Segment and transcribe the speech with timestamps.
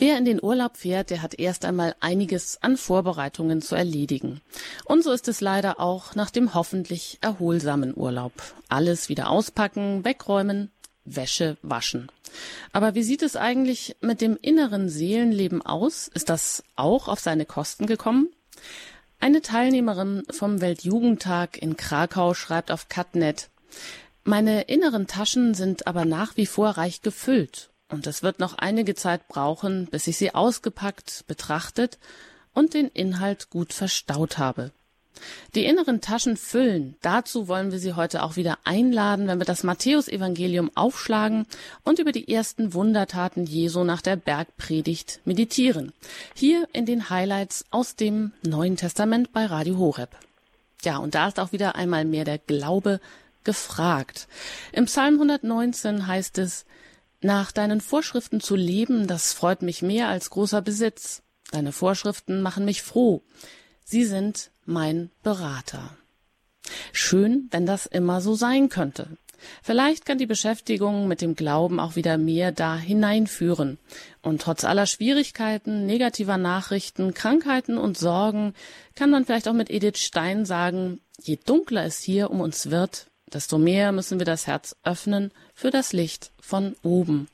[0.00, 4.40] Wer in den Urlaub fährt, der hat erst einmal einiges an Vorbereitungen zu erledigen.
[4.84, 8.32] Und so ist es leider auch nach dem hoffentlich erholsamen Urlaub.
[8.68, 10.70] Alles wieder auspacken, wegräumen,
[11.04, 12.12] Wäsche waschen.
[12.72, 16.06] Aber wie sieht es eigentlich mit dem inneren Seelenleben aus?
[16.06, 18.28] Ist das auch auf seine Kosten gekommen?
[19.18, 23.50] Eine Teilnehmerin vom Weltjugendtag in Krakau schreibt auf Catnet,
[24.22, 28.94] meine inneren Taschen sind aber nach wie vor reich gefüllt und es wird noch einige
[28.94, 31.98] Zeit brauchen, bis ich sie ausgepackt, betrachtet
[32.54, 34.72] und den Inhalt gut verstaut habe.
[35.54, 39.64] Die inneren Taschen füllen, dazu wollen wir Sie heute auch wieder einladen, wenn wir das
[39.64, 41.46] Matthäusevangelium aufschlagen
[41.82, 45.92] und über die ersten Wundertaten Jesu nach der Bergpredigt meditieren.
[46.34, 50.10] Hier in den Highlights aus dem Neuen Testament bei Radio Horeb.
[50.84, 53.00] Ja, und da ist auch wieder einmal mehr der Glaube
[53.42, 54.28] gefragt.
[54.72, 56.64] Im Psalm 119 heißt es,
[57.20, 61.22] nach deinen Vorschriften zu leben, das freut mich mehr als großer Besitz.
[61.50, 63.22] Deine Vorschriften machen mich froh.
[63.84, 65.96] Sie sind mein Berater.
[66.92, 69.16] Schön, wenn das immer so sein könnte.
[69.62, 73.78] Vielleicht kann die Beschäftigung mit dem Glauben auch wieder mehr da hineinführen.
[74.20, 78.54] Und trotz aller Schwierigkeiten, negativer Nachrichten, Krankheiten und Sorgen
[78.94, 83.06] kann man vielleicht auch mit Edith Stein sagen, je dunkler es hier um uns wird,
[83.32, 87.26] desto mehr müssen wir das Herz öffnen für das Licht von oben.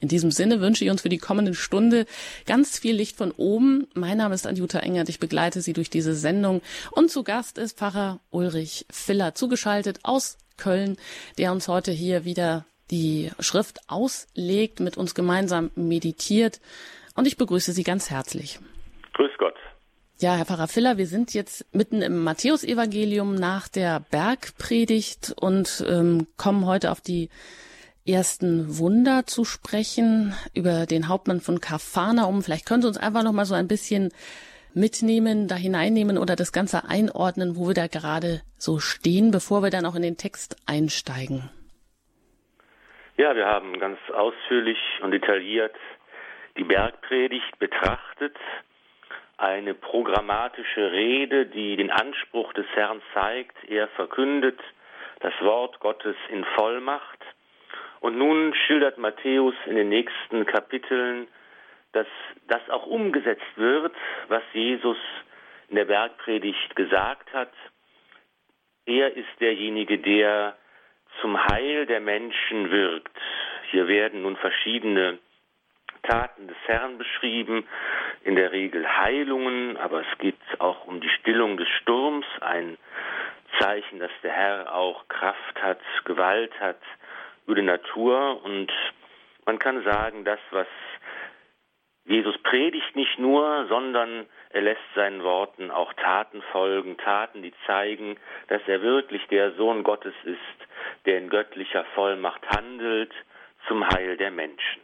[0.00, 2.04] In diesem Sinne wünsche ich uns für die kommende Stunde
[2.44, 3.88] ganz viel Licht von oben.
[3.94, 5.08] Mein Name ist Anjuta Engert.
[5.08, 6.60] Ich begleite Sie durch diese Sendung.
[6.90, 10.98] Und zu Gast ist Pfarrer Ulrich Filler, zugeschaltet aus Köln,
[11.38, 16.60] der uns heute hier wieder die Schrift auslegt, mit uns gemeinsam meditiert.
[17.14, 18.60] Und ich begrüße Sie ganz herzlich.
[19.14, 19.54] Grüß Gott.
[20.18, 26.26] Ja, Herr Pfarrer Filler, wir sind jetzt mitten im Matthäusevangelium nach der Bergpredigt und ähm,
[26.36, 27.30] kommen heute auf die
[28.12, 32.42] ersten Wunder zu sprechen, über den Hauptmann von Kapharnaum.
[32.42, 34.10] Vielleicht können Sie uns einfach noch mal so ein bisschen
[34.74, 39.70] mitnehmen, da hineinnehmen oder das Ganze einordnen, wo wir da gerade so stehen, bevor wir
[39.70, 41.50] dann auch in den Text einsteigen.
[43.16, 45.74] Ja, wir haben ganz ausführlich und detailliert
[46.56, 48.36] die Bergpredigt betrachtet
[49.38, 53.56] eine programmatische Rede, die den Anspruch des Herrn zeigt.
[53.68, 54.60] Er verkündet
[55.20, 57.19] das Wort Gottes in Vollmacht.
[58.00, 61.28] Und nun schildert Matthäus in den nächsten Kapiteln,
[61.92, 62.06] dass
[62.48, 63.94] das auch umgesetzt wird,
[64.28, 64.96] was Jesus
[65.68, 67.52] in der Bergpredigt gesagt hat.
[68.86, 70.56] Er ist derjenige, der
[71.20, 73.16] zum Heil der Menschen wirkt.
[73.70, 75.18] Hier werden nun verschiedene
[76.02, 77.66] Taten des Herrn beschrieben,
[78.24, 82.78] in der Regel Heilungen, aber es geht auch um die Stillung des Sturms, ein
[83.58, 86.80] Zeichen, dass der Herr auch Kraft hat, Gewalt hat
[87.54, 88.70] die Natur und
[89.46, 90.66] man kann sagen, das, was
[92.04, 98.16] Jesus predigt nicht nur, sondern er lässt seinen Worten auch Taten folgen, Taten, die zeigen,
[98.48, 100.68] dass er wirklich der Sohn Gottes ist,
[101.06, 103.12] der in göttlicher Vollmacht handelt
[103.68, 104.82] zum Heil der Menschen.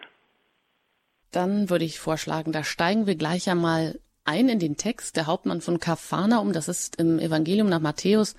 [1.32, 5.16] Dann würde ich vorschlagen, da steigen wir gleich einmal ein in den Text.
[5.16, 8.34] Der Hauptmann von Kapharnaum, das ist im Evangelium nach Matthäus,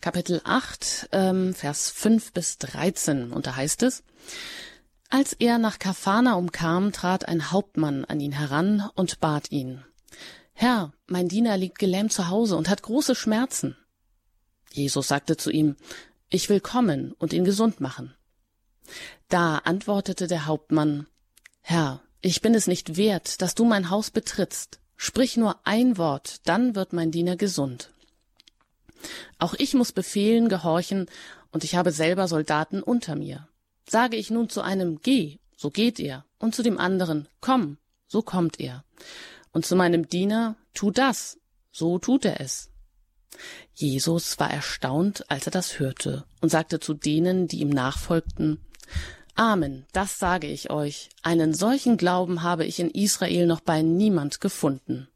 [0.00, 3.32] Kapitel 8, ähm, Vers 5 bis 13.
[3.32, 4.02] Und da heißt es,
[5.10, 9.84] als er nach Kapharnaum kam, trat ein Hauptmann an ihn heran und bat ihn,
[10.52, 13.76] Herr, mein Diener liegt gelähmt zu Hause und hat große Schmerzen.
[14.72, 15.76] Jesus sagte zu ihm,
[16.30, 18.14] ich will kommen und ihn gesund machen.
[19.28, 21.06] Da antwortete der Hauptmann,
[21.60, 24.80] Herr, ich bin es nicht wert, dass du mein Haus betrittst.
[25.00, 27.90] Sprich nur ein Wort, dann wird mein Diener gesund.
[29.38, 31.06] Auch ich muss Befehlen gehorchen,
[31.52, 33.48] und ich habe selber Soldaten unter mir.
[33.88, 38.22] Sage ich nun zu einem Geh, so geht er, und zu dem anderen Komm, so
[38.22, 38.84] kommt er.
[39.52, 41.38] Und zu meinem Diener Tu das,
[41.70, 42.68] so tut er es.
[43.74, 48.58] Jesus war erstaunt, als er das hörte, und sagte zu denen, die ihm nachfolgten
[49.38, 54.40] Amen, das sage ich euch, einen solchen Glauben habe ich in Israel noch bei niemand
[54.40, 55.06] gefunden.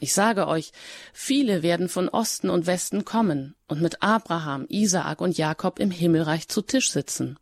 [0.00, 0.72] Ich sage euch,
[1.12, 6.48] viele werden von Osten und Westen kommen und mit Abraham, Isaak und Jakob im Himmelreich
[6.48, 7.38] zu Tisch sitzen.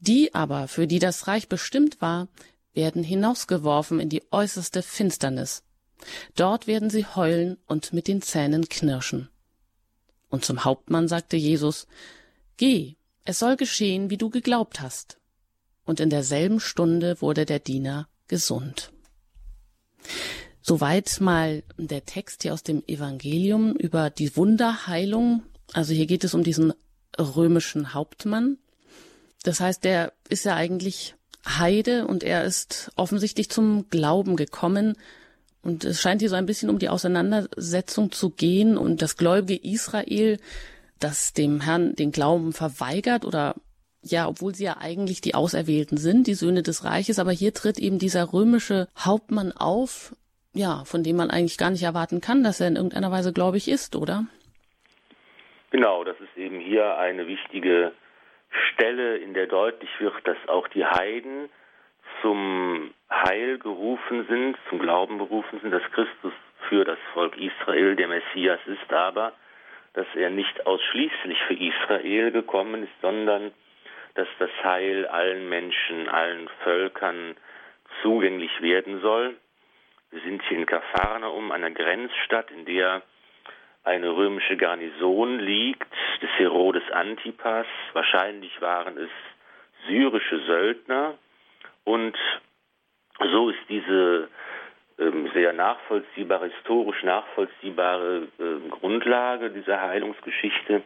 [0.00, 2.26] Die aber, für die das Reich bestimmt war,
[2.74, 5.62] werden hinausgeworfen in die äußerste Finsternis.
[6.34, 9.28] Dort werden sie heulen und mit den Zähnen knirschen.
[10.30, 11.86] Und zum Hauptmann sagte Jesus,
[12.56, 15.18] Geh, es soll geschehen, wie du geglaubt hast.
[15.84, 18.92] Und in derselben Stunde wurde der Diener gesund.
[20.60, 25.42] Soweit mal der Text hier aus dem Evangelium über die Wunderheilung.
[25.72, 26.72] Also hier geht es um diesen
[27.18, 28.58] römischen Hauptmann.
[29.42, 31.16] Das heißt, der ist ja eigentlich
[31.46, 34.96] Heide und er ist offensichtlich zum Glauben gekommen.
[35.62, 39.68] Und es scheint hier so ein bisschen um die Auseinandersetzung zu gehen und das gläubige
[39.68, 40.38] Israel,
[41.02, 43.54] das dem Herrn den Glauben verweigert oder
[44.02, 47.78] ja, obwohl sie ja eigentlich die Auserwählten sind, die Söhne des Reiches, aber hier tritt
[47.78, 50.14] eben dieser römische Hauptmann auf,
[50.52, 53.68] ja, von dem man eigentlich gar nicht erwarten kann, dass er in irgendeiner Weise gläubig
[53.68, 54.26] ist, oder?
[55.70, 57.92] Genau, das ist eben hier eine wichtige
[58.72, 61.48] Stelle, in der deutlich wird, dass auch die Heiden
[62.20, 66.32] zum Heil gerufen sind, zum Glauben berufen sind, dass Christus
[66.68, 69.32] für das Volk Israel der Messias ist, aber
[69.94, 73.52] dass er nicht ausschließlich für Israel gekommen ist, sondern
[74.14, 77.36] dass das Heil allen Menschen, allen Völkern
[78.02, 79.36] zugänglich werden soll.
[80.10, 83.02] Wir sind hier in Kapharnaum, einer Grenzstadt, in der
[83.84, 87.66] eine römische Garnison liegt, des Herodes Antipas.
[87.94, 89.10] Wahrscheinlich waren es
[89.86, 91.18] syrische Söldner.
[91.84, 92.16] Und
[93.18, 94.28] so ist diese
[95.32, 100.82] sehr nachvollziehbare, historisch nachvollziehbare äh, Grundlage dieser Heilungsgeschichte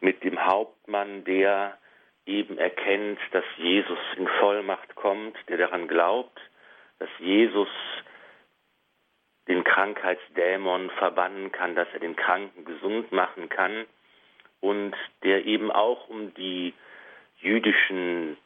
[0.00, 1.78] mit dem Hauptmann, der
[2.26, 6.40] eben erkennt, dass Jesus in Vollmacht kommt, der daran glaubt,
[6.98, 7.68] dass Jesus
[9.48, 13.86] den Krankheitsdämon verbannen kann, dass er den Kranken gesund machen kann
[14.60, 16.74] und der eben auch um die
[17.38, 18.36] jüdischen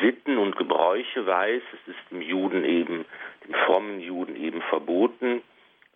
[0.00, 1.62] Sitten und Gebräuche weiß.
[1.72, 3.04] Es ist dem Juden eben,
[3.46, 5.42] dem frommen Juden eben verboten,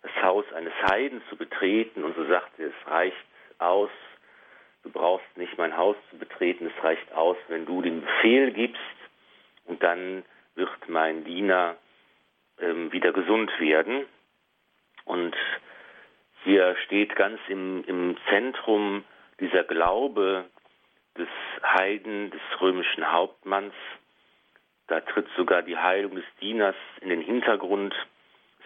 [0.01, 3.25] das Haus eines Heiden zu betreten und so sagt er, es reicht
[3.59, 3.91] aus,
[4.83, 8.79] du brauchst nicht mein Haus zu betreten, es reicht aus, wenn du den Befehl gibst
[9.65, 10.23] und dann
[10.55, 11.75] wird mein Diener
[12.59, 14.05] ähm, wieder gesund werden.
[15.05, 15.35] Und
[16.43, 19.03] hier steht ganz im, im Zentrum
[19.39, 20.45] dieser Glaube
[21.17, 21.27] des
[21.63, 23.73] Heiden, des römischen Hauptmanns.
[24.87, 27.93] Da tritt sogar die Heilung des Dieners in den Hintergrund.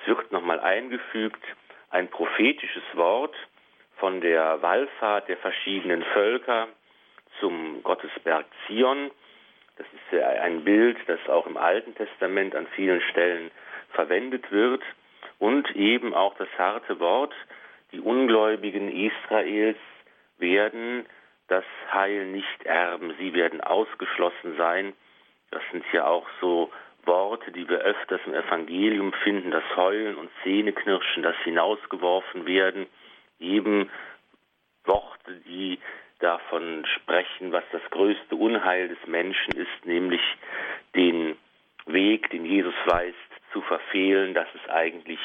[0.02, 1.42] Es wird nochmal eingefügt,
[1.90, 3.36] ein prophetisches Wort
[3.98, 6.68] von der Wallfahrt der verschiedenen Völker
[7.40, 9.12] zum Gottesberg Zion.
[9.78, 13.52] Das ist ein Bild, das auch im Alten Testament an vielen Stellen
[13.92, 14.84] verwendet wird
[15.40, 17.34] und eben auch das harte Wort,
[17.92, 19.78] die Ungläubigen Israels
[20.38, 21.06] werden
[21.48, 24.94] das Heil nicht erben, sie werden ausgeschlossen sein.
[25.52, 26.72] Das sind ja auch so
[27.06, 32.88] Worte, die wir öfters im Evangelium finden, das Heulen und Zähneknirschen, das hinausgeworfen werden,
[33.40, 33.90] eben
[34.86, 35.80] Worte, die
[36.20, 40.22] davon sprechen, was das größte Unheil des Menschen ist, nämlich
[40.96, 41.38] den
[41.86, 43.16] Weg, den Jesus weist,
[43.52, 45.20] zu verfehlen, das ist eigentlich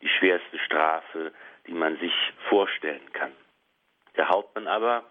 [0.00, 1.32] die schwerste Strafe,
[1.66, 2.12] die man sich
[2.48, 3.32] vorstellen kann.
[4.16, 5.04] Der Hauptmann aber,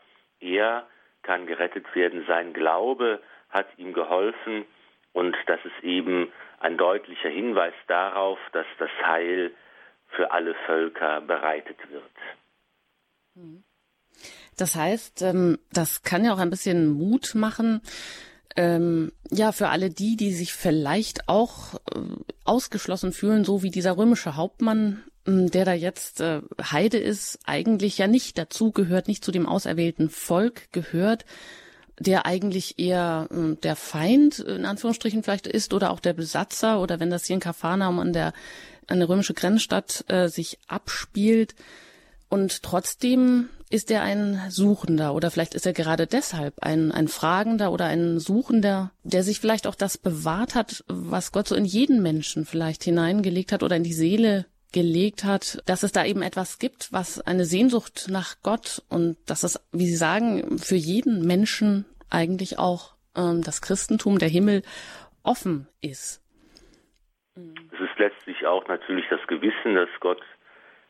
[0.45, 0.87] er
[1.23, 4.65] kann gerettet werden, sein Glaube hat ihm geholfen
[5.13, 9.51] und das ist eben ein deutlicher Hinweis darauf, dass das Heil
[10.09, 12.03] für alle Völker bereitet wird.
[14.57, 17.81] Das heißt, ähm, das kann ja auch ein bisschen Mut machen,
[18.55, 21.99] ähm, ja, für alle die, die sich vielleicht auch äh,
[22.45, 28.07] ausgeschlossen fühlen, so wie dieser römische Hauptmann, der da jetzt äh, Heide ist, eigentlich ja
[28.07, 31.25] nicht dazu gehört, nicht zu dem auserwählten Volk gehört,
[31.99, 36.99] der eigentlich eher äh, der Feind in Anführungsstrichen vielleicht ist oder auch der Besatzer oder
[36.99, 38.33] wenn das hier in Kapharnaum an der
[38.87, 41.55] an der römische Grenzstadt äh, sich abspielt.
[42.29, 47.71] Und trotzdem ist er ein Suchender oder vielleicht ist er gerade deshalb ein, ein Fragender
[47.71, 52.03] oder ein Suchender, der sich vielleicht auch das bewahrt hat, was Gott so in jeden
[52.03, 56.59] Menschen vielleicht hineingelegt hat oder in die Seele gelegt hat, dass es da eben etwas
[56.59, 61.85] gibt, was eine Sehnsucht nach Gott und dass es, wie Sie sagen, für jeden Menschen
[62.11, 64.63] eigentlich auch ähm, das Christentum, der Himmel
[65.23, 66.21] offen ist.
[67.35, 70.21] Es ist letztlich auch natürlich das Gewissen, das Gott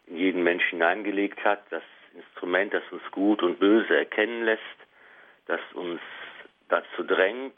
[0.08, 1.84] in jeden Menschen hineingelegt hat, das
[2.16, 4.62] Instrument, das uns Gut und Böse erkennen lässt,
[5.46, 6.02] das uns
[6.70, 7.58] dazu drängt,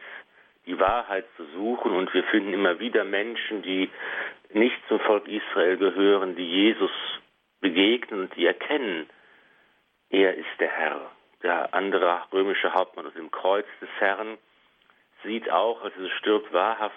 [0.67, 1.91] die Wahrheit zu suchen.
[1.91, 3.89] Und wir finden immer wieder Menschen, die
[4.53, 6.91] nicht zum Volk Israel gehören, die Jesus
[7.59, 9.09] begegnen und die erkennen,
[10.09, 11.11] er ist der Herr.
[11.43, 14.37] Der andere römische Hauptmann aus dem Kreuz des Herrn
[15.23, 16.95] sieht auch, als er stirbt, wahrhaft,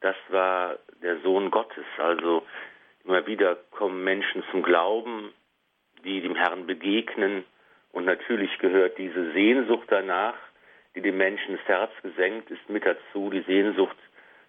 [0.00, 1.84] das war der Sohn Gottes.
[1.98, 2.46] Also
[3.04, 5.32] immer wieder kommen Menschen zum Glauben
[6.04, 7.44] die dem Herrn begegnen.
[7.92, 10.34] Und natürlich gehört diese Sehnsucht danach,
[10.94, 13.30] die dem Menschen ins Herz gesenkt ist, mit dazu.
[13.30, 13.96] Die Sehnsucht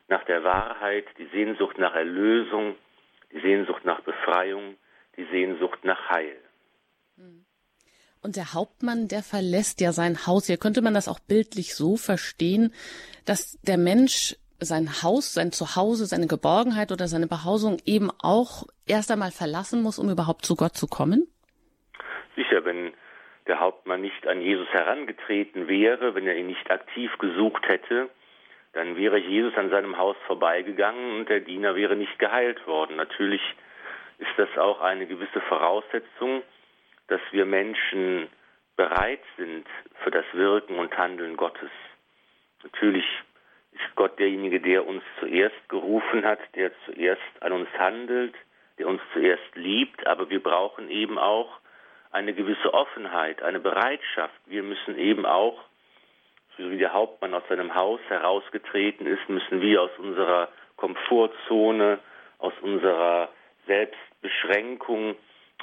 [0.08, 2.75] nach der Wahrheit, die Sehnsucht nach Erlösung,
[3.31, 4.75] die Sehnsucht nach Befreiung,
[5.17, 6.38] die Sehnsucht nach Heil.
[8.22, 10.48] Und der Hauptmann, der verlässt ja sein Haus.
[10.48, 12.74] Hier könnte man das auch bildlich so verstehen,
[13.25, 19.10] dass der Mensch sein Haus, sein Zuhause, seine Geborgenheit oder seine Behausung eben auch erst
[19.12, 21.27] einmal verlassen muss, um überhaupt zu Gott zu kommen?
[22.36, 22.93] Sicher, wenn
[23.50, 28.10] der Hauptmann nicht an Jesus herangetreten wäre, wenn er ihn nicht aktiv gesucht hätte,
[28.74, 32.96] dann wäre Jesus an seinem Haus vorbeigegangen und der Diener wäre nicht geheilt worden.
[32.96, 33.41] Natürlich
[34.20, 36.44] ist das auch eine gewisse Voraussetzung,
[37.08, 38.29] dass wir Menschen
[38.77, 39.65] bereit sind
[40.03, 41.72] für das Wirken und Handeln Gottes.
[42.63, 43.06] Natürlich
[43.72, 48.36] ist Gott derjenige, der uns zuerst gerufen hat, der zuerst an uns handelt,
[48.77, 51.58] der uns zuerst liebt, aber wir brauchen eben auch
[52.11, 54.39] eine gewisse Offenheit, eine Bereitschaft.
[54.45, 55.63] Wir müssen eben auch,
[56.57, 61.99] so wie der Hauptmann aus seinem Haus herausgetreten ist, müssen wir aus unserer Komfortzone,
[62.39, 63.29] aus unserer
[63.67, 65.15] Selbstbeschränkung,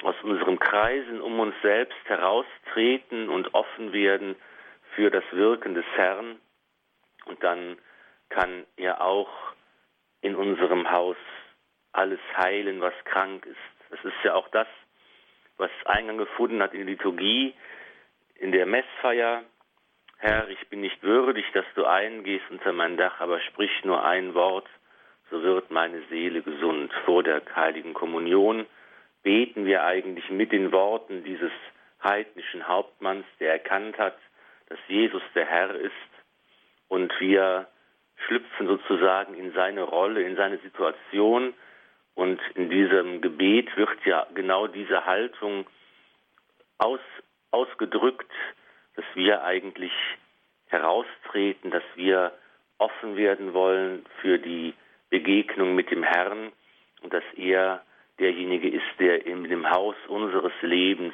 [0.03, 4.35] aus unseren Kreisen um uns selbst heraustreten und offen werden
[4.95, 6.39] für das Wirken des Herrn.
[7.25, 7.77] Und dann
[8.29, 9.29] kann er auch
[10.21, 11.17] in unserem Haus
[11.91, 13.57] alles heilen, was krank ist.
[13.89, 14.67] Das ist ja auch das,
[15.57, 17.53] was Eingang gefunden hat in die Liturgie,
[18.35, 19.43] in der Messfeier.
[20.19, 24.33] Herr, ich bin nicht würdig, dass du eingehst unter mein Dach, aber sprich nur ein
[24.33, 24.67] Wort,
[25.29, 26.91] so wird meine Seele gesund.
[27.05, 28.65] Vor der heiligen Kommunion
[29.23, 31.51] beten wir eigentlich mit den Worten dieses
[32.03, 34.17] heidnischen Hauptmanns, der erkannt hat,
[34.69, 35.91] dass Jesus der Herr ist
[36.87, 37.67] und wir
[38.25, 41.53] schlüpfen sozusagen in seine Rolle, in seine Situation
[42.17, 45.67] und in diesem Gebet wird ja genau diese Haltung
[46.79, 46.99] aus,
[47.51, 48.31] ausgedrückt,
[48.95, 49.91] dass wir eigentlich
[50.65, 52.31] heraustreten, dass wir
[52.79, 54.73] offen werden wollen für die
[55.11, 56.51] Begegnung mit dem Herrn
[57.03, 57.83] und dass er
[58.17, 61.13] derjenige ist, der in dem Haus unseres Lebens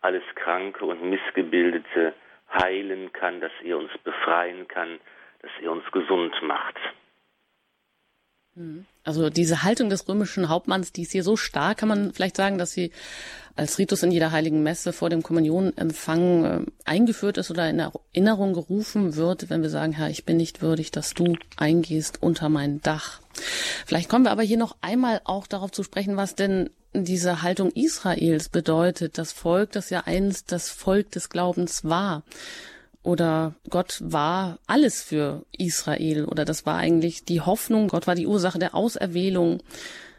[0.00, 2.14] alles Kranke und Missgebildete
[2.52, 4.98] heilen kann, dass er uns befreien kann,
[5.40, 6.76] dass er uns gesund macht.
[9.04, 12.58] Also diese Haltung des römischen Hauptmanns, die ist hier so stark, kann man vielleicht sagen,
[12.58, 12.92] dass sie
[13.56, 18.54] als Ritus in jeder heiligen Messe vor dem Kommunionempfang äh, eingeführt ist oder in Erinnerung
[18.54, 22.80] gerufen wird, wenn wir sagen, Herr, ich bin nicht würdig, dass du eingehst unter mein
[22.80, 23.20] Dach.
[23.86, 27.70] Vielleicht kommen wir aber hier noch einmal auch darauf zu sprechen, was denn diese Haltung
[27.72, 32.22] Israels bedeutet, das Volk, das ja einst das Volk des Glaubens war
[33.02, 38.26] oder Gott war alles für Israel oder das war eigentlich die Hoffnung, Gott war die
[38.26, 39.62] Ursache der Auserwählung.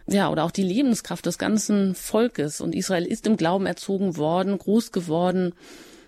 [0.05, 2.59] Ja, oder auch die Lebenskraft des ganzen Volkes.
[2.59, 5.53] Und Israel ist im Glauben erzogen worden, groß geworden.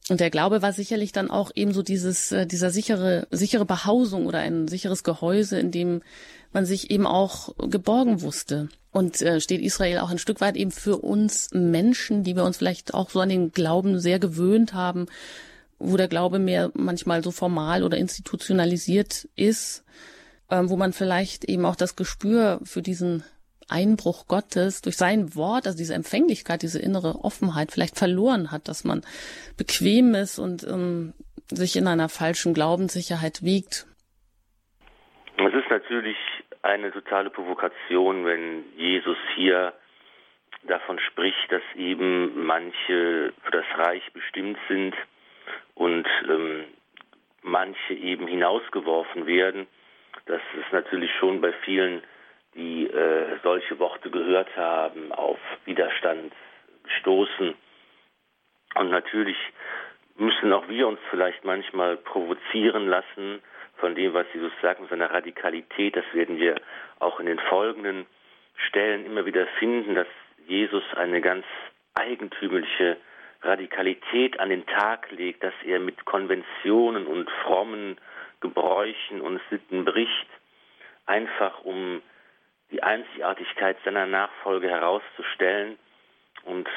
[0.10, 4.40] Und der Glaube war sicherlich dann auch ebenso dieses, äh, dieser sichere, sichere Behausung oder
[4.40, 6.02] ein sicheres Gehäuse, in dem
[6.52, 8.68] man sich eben auch geborgen wusste.
[8.92, 12.58] Und äh, steht Israel auch ein Stück weit eben für uns Menschen, die wir uns
[12.58, 15.08] vielleicht auch so an den Glauben sehr gewöhnt haben,
[15.80, 19.86] wo der Glaube mehr manchmal so formal oder institutionalisiert ist,
[20.50, 23.24] ähm, wo man vielleicht eben auch das Gespür für diesen
[23.70, 28.84] Einbruch Gottes durch sein Wort, also diese Empfänglichkeit, diese innere Offenheit vielleicht verloren hat, dass
[28.84, 29.02] man
[29.58, 31.14] bequem ist und ähm,
[31.48, 33.88] sich in einer falschen Glaubenssicherheit wiegt.
[35.38, 36.18] Es ist natürlich
[36.62, 39.74] eine totale Provokation, wenn Jesus hier
[40.68, 44.96] davon spricht, dass eben manche für das Reich bestimmt sind,
[45.76, 46.66] und ähm,
[47.42, 49.68] manche eben hinausgeworfen werden.
[50.26, 52.02] Das ist natürlich schon bei vielen,
[52.56, 56.34] die äh, solche Worte gehört haben, auf Widerstand
[56.84, 57.54] gestoßen.
[58.76, 59.38] Und natürlich
[60.18, 63.42] müssen auch wir uns vielleicht manchmal provozieren lassen
[63.78, 65.96] von dem, was Jesus sagt, mit seiner Radikalität.
[65.96, 66.56] Das werden wir
[67.00, 68.06] auch in den folgenden
[68.68, 70.08] Stellen immer wieder finden, dass
[70.48, 71.46] Jesus eine ganz
[71.94, 72.98] eigentümliche
[73.46, 77.98] Radikalität an den Tag legt, dass er mit Konventionen und frommen
[78.42, 80.28] Gebräuchen und Sitten bricht,
[81.06, 82.02] einfach um
[82.72, 85.78] die Einzigartigkeit seiner Nachfolge herauszustellen.
[86.44, 86.68] Und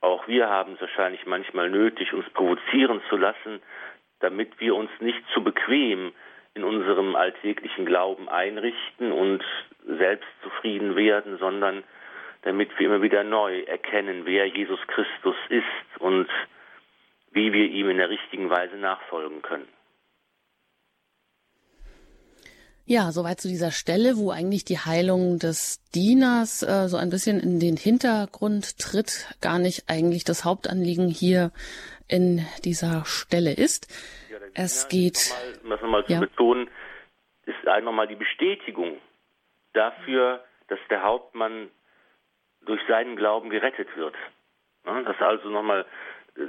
[0.00, 3.60] auch wir haben es wahrscheinlich manchmal nötig, uns provozieren zu lassen,
[4.20, 6.12] damit wir uns nicht zu bequem
[6.54, 9.42] in unserem alltäglichen Glauben einrichten und
[9.86, 11.84] selbst zufrieden werden, sondern
[12.42, 16.28] damit wir immer wieder neu erkennen, wer Jesus Christus ist und
[17.32, 19.68] wie wir ihm in der richtigen Weise nachfolgen können.
[22.86, 27.38] Ja, soweit zu dieser Stelle, wo eigentlich die Heilung des Dieners äh, so ein bisschen
[27.38, 31.52] in den Hintergrund tritt, gar nicht eigentlich das Hauptanliegen hier
[32.08, 33.86] in dieser Stelle ist.
[34.28, 35.32] Ja, es geht.
[35.62, 36.18] Um das nochmal zu ja.
[36.18, 36.68] betonen,
[37.46, 38.98] ist einmal mal die Bestätigung
[39.72, 41.68] dafür, dass der Hauptmann
[42.70, 44.14] durch seinen Glauben gerettet wird.
[44.84, 45.84] Das ist also nochmal
[46.36, 46.42] äh,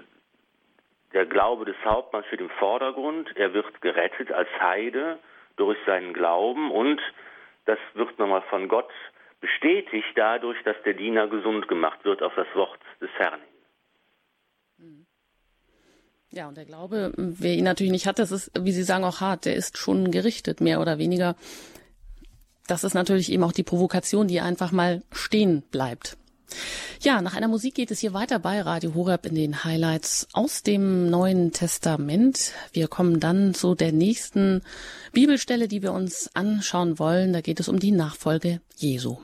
[1.14, 3.36] der Glaube des Hauptmanns für den Vordergrund.
[3.36, 5.18] Er wird gerettet als Heide
[5.56, 7.02] durch seinen Glauben und
[7.66, 8.92] das wird nochmal von Gott
[9.40, 13.42] bestätigt dadurch, dass der Diener gesund gemacht wird auf das Wort des Herrn.
[16.30, 19.22] Ja, und der Glaube, wer ihn natürlich nicht hat, das ist, wie Sie sagen, auch
[19.22, 19.46] hart.
[19.46, 21.36] Der ist schon gerichtet, mehr oder weniger.
[22.68, 26.18] Das ist natürlich eben auch die Provokation, die einfach mal stehen bleibt.
[27.02, 30.64] Ja, nach einer Musik geht es hier weiter bei Radio Horeb in den Highlights aus
[30.64, 32.52] dem Neuen Testament.
[32.74, 34.62] Wir kommen dann zu der nächsten
[35.12, 37.34] Bibelstelle, die wir uns anschauen wollen.
[37.34, 39.18] Da geht es um die Nachfolge Jesu.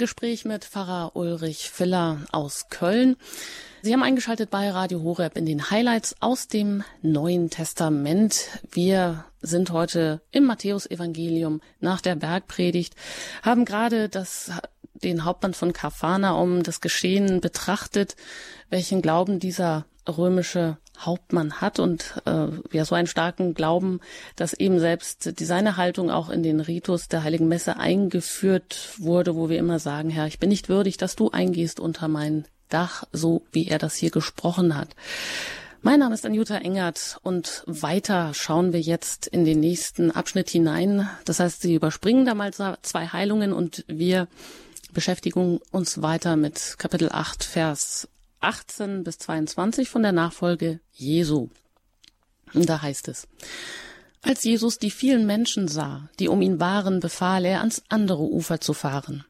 [0.00, 3.16] Gespräch mit Pfarrer Ulrich Filler aus Köln.
[3.82, 8.46] Sie haben eingeschaltet bei Radio Horeb in den Highlights aus dem Neuen Testament.
[8.72, 12.94] Wir sind heute im Matthäusevangelium nach der Bergpredigt,
[13.42, 14.50] haben gerade das,
[14.94, 18.16] den Hauptmann von Kafana um das Geschehen betrachtet,
[18.70, 19.84] welchen Glauben dieser
[20.16, 24.00] römische Hauptmann hat und äh, ja so einen starken Glauben,
[24.36, 29.34] dass eben selbst die, seine Haltung auch in den Ritus der Heiligen Messe eingeführt wurde,
[29.34, 33.04] wo wir immer sagen, Herr, ich bin nicht würdig, dass du eingehst unter mein Dach,
[33.12, 34.90] so wie er das hier gesprochen hat.
[35.82, 41.08] Mein Name ist Anjuta Engert und weiter schauen wir jetzt in den nächsten Abschnitt hinein.
[41.24, 44.28] Das heißt, Sie überspringen da mal zwei Heilungen und wir
[44.92, 48.08] beschäftigen uns weiter mit Kapitel 8, Vers
[48.40, 51.48] 18 bis 22 von der Nachfolge Jesu.
[52.52, 53.28] Da heißt es,
[54.22, 58.60] als Jesus die vielen Menschen sah, die um ihn waren, befahl er, ans andere Ufer
[58.60, 59.24] zu fahren.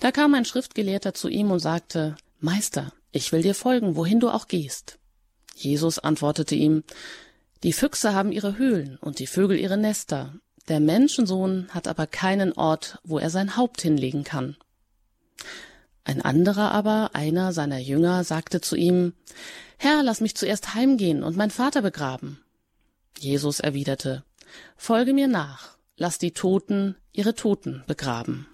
[0.00, 4.30] Da kam ein Schriftgelehrter zu ihm und sagte, Meister, ich will dir folgen, wohin du
[4.30, 4.98] auch gehst.
[5.54, 6.82] Jesus antwortete ihm,
[7.62, 10.34] Die Füchse haben ihre Höhlen und die Vögel ihre Nester,
[10.68, 14.56] der Menschensohn hat aber keinen Ort, wo er sein Haupt hinlegen kann.
[16.04, 19.12] Ein anderer aber, einer seiner Jünger, sagte zu ihm,
[19.78, 22.40] Herr, lass mich zuerst heimgehen und mein Vater begraben.
[23.18, 24.24] Jesus erwiderte,
[24.76, 28.46] Folge mir nach, lass die Toten ihre Toten begraben.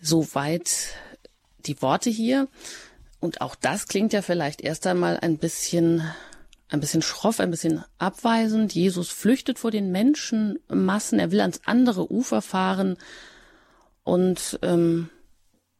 [0.00, 0.94] Soweit
[1.66, 2.48] die Worte hier.
[3.20, 6.02] Und auch das klingt ja vielleicht erst einmal ein bisschen,
[6.68, 8.74] ein bisschen schroff, ein bisschen abweisend.
[8.74, 11.18] Jesus flüchtet vor den Menschenmassen.
[11.18, 12.96] Er will ans andere Ufer fahren
[14.10, 15.08] und ähm,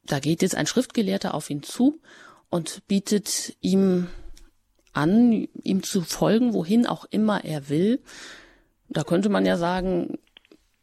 [0.05, 2.01] da geht jetzt ein Schriftgelehrter auf ihn zu
[2.49, 4.07] und bietet ihm
[4.93, 7.99] an, ihm zu folgen, wohin auch immer er will.
[8.89, 10.21] Da könnte man ja sagen,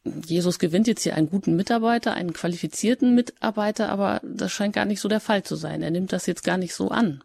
[0.03, 4.99] Jesus gewinnt jetzt hier einen guten Mitarbeiter, einen qualifizierten Mitarbeiter, aber das scheint gar nicht
[4.99, 5.81] so der Fall zu sein.
[5.81, 7.23] Er nimmt das jetzt gar nicht so an.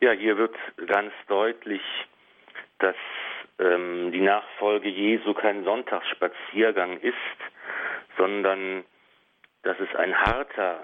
[0.00, 0.54] Ja, hier wird
[0.86, 1.82] ganz deutlich,
[2.78, 2.94] dass
[3.58, 7.14] ähm, die Nachfolge Jesu kein Sonntagsspaziergang ist,
[8.16, 8.84] sondern
[9.62, 10.80] dass es ein harter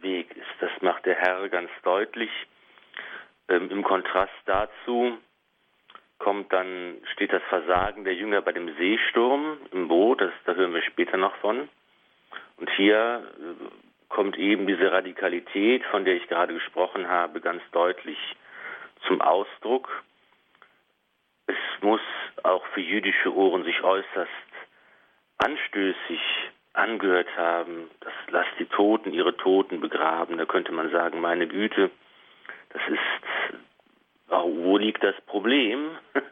[0.00, 0.46] Weg ist.
[0.60, 2.30] Das macht der Herr ganz deutlich.
[3.48, 5.18] Ähm, Im Kontrast dazu
[6.18, 10.72] kommt dann, steht das Versagen der Jünger bei dem Seesturm im Boot, das, da hören
[10.72, 11.68] wir später noch von.
[12.58, 13.64] Und hier äh,
[14.08, 18.18] kommt eben diese Radikalität, von der ich gerade gesprochen habe, ganz deutlich
[19.06, 19.88] zum Ausdruck.
[21.52, 22.00] Es muss
[22.42, 24.30] auch für jüdische Ohren sich äußerst
[25.38, 26.20] anstößig
[26.72, 30.38] angehört haben, das lasst die Toten ihre Toten begraben.
[30.38, 31.90] Da könnte man sagen, meine Güte,
[32.70, 33.58] das ist,
[34.28, 35.90] wo liegt das Problem?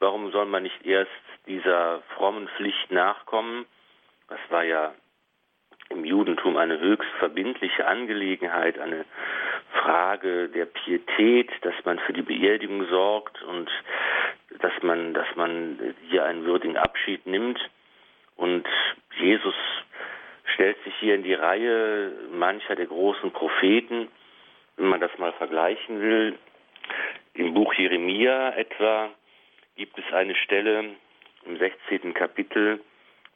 [0.00, 1.10] Warum soll man nicht erst
[1.46, 3.66] dieser frommen Pflicht nachkommen?
[4.28, 4.94] Das war ja
[5.90, 9.04] im Judentum eine höchst verbindliche Angelegenheit, eine
[9.72, 13.70] Frage der Pietät, dass man für die Beerdigung sorgt und
[14.60, 17.58] dass man, dass man hier einen würdigen Abschied nimmt.
[18.36, 18.66] Und
[19.18, 19.54] Jesus
[20.54, 24.08] stellt sich hier in die Reihe mancher der großen Propheten,
[24.76, 26.38] wenn man das mal vergleichen will.
[27.34, 29.10] Im Buch Jeremia etwa
[29.76, 30.96] gibt es eine Stelle
[31.44, 32.14] im 16.
[32.14, 32.80] Kapitel,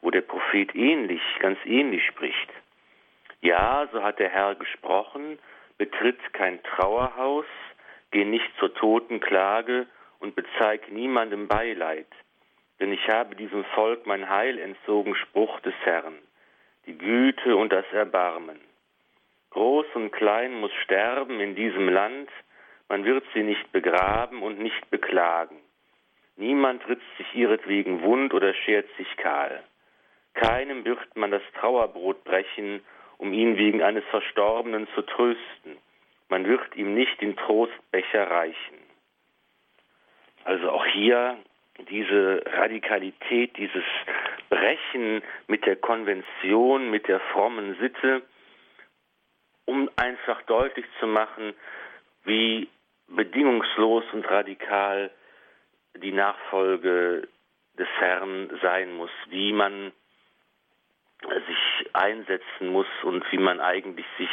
[0.02, 2.50] wo der Prophet ähnlich, ganz ähnlich spricht.
[3.40, 5.38] Ja, so hat der Herr gesprochen,
[5.78, 7.46] betritt kein Trauerhaus,
[8.10, 9.86] geh nicht zur Totenklage
[10.24, 12.08] und bezeig niemandem Beileid.
[12.80, 16.18] Denn ich habe diesem Volk mein Heil entzogen, Spruch des Herrn,
[16.86, 18.58] die Güte und das Erbarmen.
[19.50, 22.30] Groß und klein muss sterben in diesem Land,
[22.88, 25.56] man wird sie nicht begraben und nicht beklagen.
[26.36, 29.62] Niemand ritzt sich ihretwegen wund oder schert sich kahl.
[30.32, 32.80] Keinem wird man das Trauerbrot brechen,
[33.18, 35.76] um ihn wegen eines Verstorbenen zu trösten.
[36.30, 38.83] Man wird ihm nicht den Trostbecher reichen.
[40.44, 41.38] Also auch hier
[41.88, 43.84] diese Radikalität, dieses
[44.50, 48.22] Brechen mit der Konvention, mit der frommen Sitte,
[49.64, 51.54] um einfach deutlich zu machen,
[52.24, 52.68] wie
[53.08, 55.10] bedingungslos und radikal
[55.96, 57.28] die Nachfolge
[57.78, 59.92] des Herrn sein muss, wie man
[61.22, 64.30] sich einsetzen muss und wie man eigentlich sich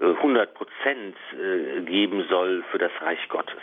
[0.00, 3.62] 100 Prozent äh, geben soll für das Reich Gottes.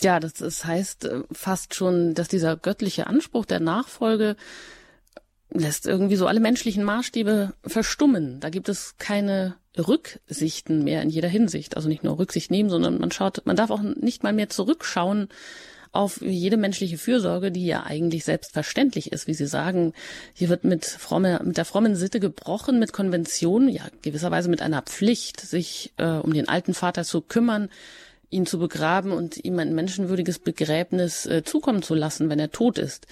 [0.00, 4.36] Ja, das, das heißt äh, fast schon, dass dieser göttliche Anspruch der Nachfolge
[5.50, 8.40] lässt irgendwie so alle menschlichen Maßstäbe verstummen.
[8.40, 11.76] Da gibt es keine Rücksichten mehr in jeder Hinsicht.
[11.76, 15.28] Also nicht nur Rücksicht nehmen, sondern man schaut, man darf auch nicht mal mehr zurückschauen
[15.92, 19.92] auf jede menschliche Fürsorge, die ja eigentlich selbstverständlich ist, wie Sie sagen.
[20.32, 24.80] Hier wird mit, fromme, mit der frommen Sitte gebrochen, mit Konventionen, ja gewisserweise mit einer
[24.80, 27.68] Pflicht, sich äh, um den alten Vater zu kümmern,
[28.32, 32.78] ihn zu begraben und ihm ein menschenwürdiges Begräbnis äh, zukommen zu lassen, wenn er tot
[32.78, 33.06] ist.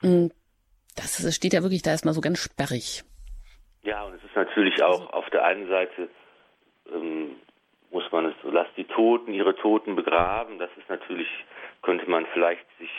[0.00, 0.30] Hm,
[0.96, 3.04] das steht ja wirklich da erstmal so ganz sperrig.
[3.82, 6.08] Ja, und es ist natürlich auch auf der einen Seite
[6.92, 7.36] ähm,
[7.90, 10.58] muss man es, so, lasst die Toten ihre Toten begraben.
[10.58, 11.28] Das ist natürlich,
[11.82, 12.90] könnte man vielleicht sich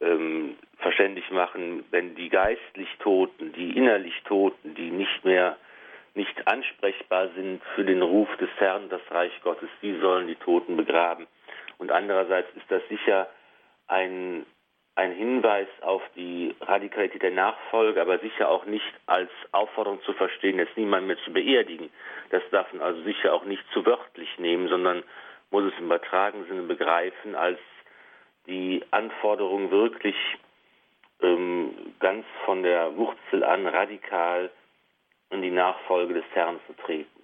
[0.00, 5.56] ähm, verständlich machen, wenn die geistlich Toten, die innerlich Toten, die nicht mehr
[6.16, 10.76] nicht ansprechbar sind für den Ruf des Herrn, das Reich Gottes, die sollen die Toten
[10.76, 11.26] begraben.
[11.78, 13.28] Und andererseits ist das sicher
[13.86, 14.46] ein,
[14.94, 20.58] ein Hinweis auf die Radikalität der Nachfolge, aber sicher auch nicht als Aufforderung zu verstehen,
[20.58, 21.90] jetzt niemand mehr zu beerdigen.
[22.30, 25.02] Das darf man also sicher auch nicht zu wörtlich nehmen, sondern
[25.50, 27.58] muss es im übertragenen Sinne begreifen als
[28.46, 30.16] die Anforderung wirklich
[31.20, 34.50] ähm, ganz von der Wurzel an radikal
[35.30, 37.20] in die Nachfolge des Herrn zu treten.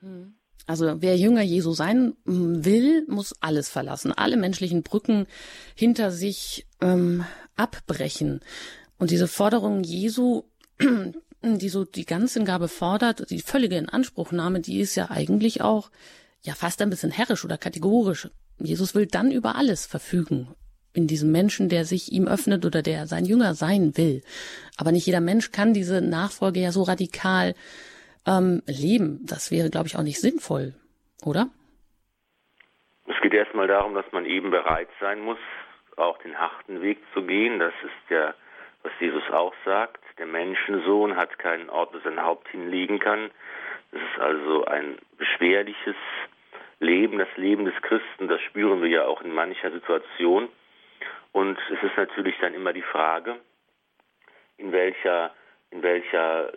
[0.00, 0.34] Hm.
[0.66, 5.26] Also wer Jünger Jesu sein will, muss alles verlassen, alle menschlichen Brücken
[5.74, 7.24] hinter sich ähm,
[7.56, 8.40] abbrechen.
[8.96, 10.44] Und diese Forderung Jesu,
[11.42, 15.90] die so die Ganzhingabe fordert, die völlige Inanspruchnahme, die ist ja eigentlich auch
[16.42, 18.30] ja fast ein bisschen herrisch oder kategorisch.
[18.58, 20.54] Jesus will dann über alles verfügen
[20.94, 24.22] in diesem Menschen, der sich ihm öffnet oder der sein Jünger sein will.
[24.78, 27.54] Aber nicht jeder Mensch kann diese Nachfolge ja so radikal
[28.26, 29.20] ähm, leben.
[29.26, 30.74] Das wäre, glaube ich, auch nicht sinnvoll,
[31.24, 31.48] oder?
[33.06, 35.38] Es geht erstmal darum, dass man eben bereit sein muss,
[35.96, 37.58] auch den harten Weg zu gehen.
[37.58, 38.34] Das ist ja,
[38.82, 40.02] was Jesus auch sagt.
[40.18, 43.30] Der Menschensohn hat keinen Ort, wo sein Haupt hinlegen kann.
[43.92, 45.96] Es ist also ein beschwerliches
[46.80, 48.28] Leben, das Leben des Christen.
[48.28, 50.48] Das spüren wir ja auch in mancher Situation.
[51.32, 53.36] Und es ist natürlich dann immer die Frage,
[54.58, 55.34] in welcher,
[55.70, 56.52] in welcher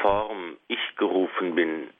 [0.00, 1.90] Form ich gerufen bin,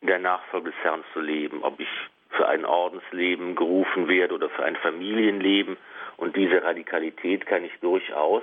[0.00, 1.88] in der Nachfolge des Herrn zu leben, ob ich
[2.30, 5.76] für ein Ordensleben gerufen werde oder für ein Familienleben.
[6.18, 8.42] Und diese Radikalität kann ich durchaus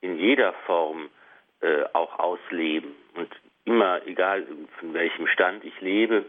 [0.00, 1.08] in jeder Form
[1.60, 2.94] äh, auch ausleben.
[3.14, 3.28] Und
[3.64, 4.46] immer, egal
[4.78, 6.26] von welchem Stand ich lebe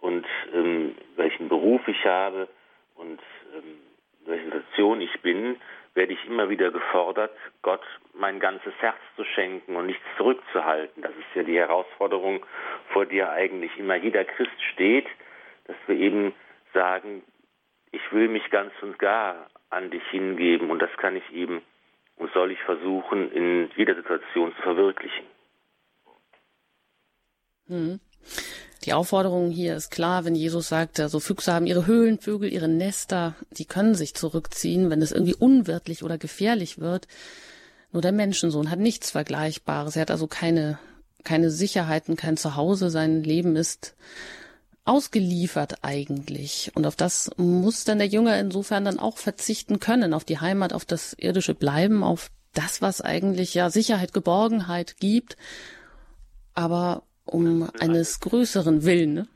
[0.00, 2.48] und ähm, welchen Beruf ich habe
[2.96, 3.20] und
[3.54, 3.78] ähm,
[4.26, 5.56] welche Situation ich bin,
[5.94, 7.82] werde ich immer wieder gefordert, Gott
[8.14, 11.02] mein ganzes Herz zu schenken und nichts zurückzuhalten.
[11.02, 12.44] Das ist ja die Herausforderung,
[12.92, 15.06] vor der eigentlich immer jeder Christ steht,
[15.66, 16.34] dass wir eben
[16.72, 17.22] sagen,
[17.90, 21.62] ich will mich ganz und gar an dich hingeben und das kann ich eben
[22.16, 25.26] und soll ich versuchen, in jeder Situation zu verwirklichen.
[27.68, 28.00] Hm.
[28.84, 32.52] Die Aufforderung hier ist klar, wenn Jesus sagt, so also Füchse haben ihre Höhlen, Vögel
[32.52, 37.06] ihre Nester, die können sich zurückziehen, wenn es irgendwie unwirtlich oder gefährlich wird.
[37.92, 39.94] Nur der Menschensohn hat nichts Vergleichbares.
[39.96, 40.78] Er hat also keine,
[41.22, 42.90] keine Sicherheiten, kein Zuhause.
[42.90, 43.94] Sein Leben ist
[44.84, 46.72] ausgeliefert eigentlich.
[46.74, 50.72] Und auf das muss dann der Jünger insofern dann auch verzichten können, auf die Heimat,
[50.72, 55.36] auf das irdische Bleiben, auf das, was eigentlich ja Sicherheit, Geborgenheit gibt.
[56.54, 59.14] Aber um eines größeren Willen.
[59.14, 59.26] Ne?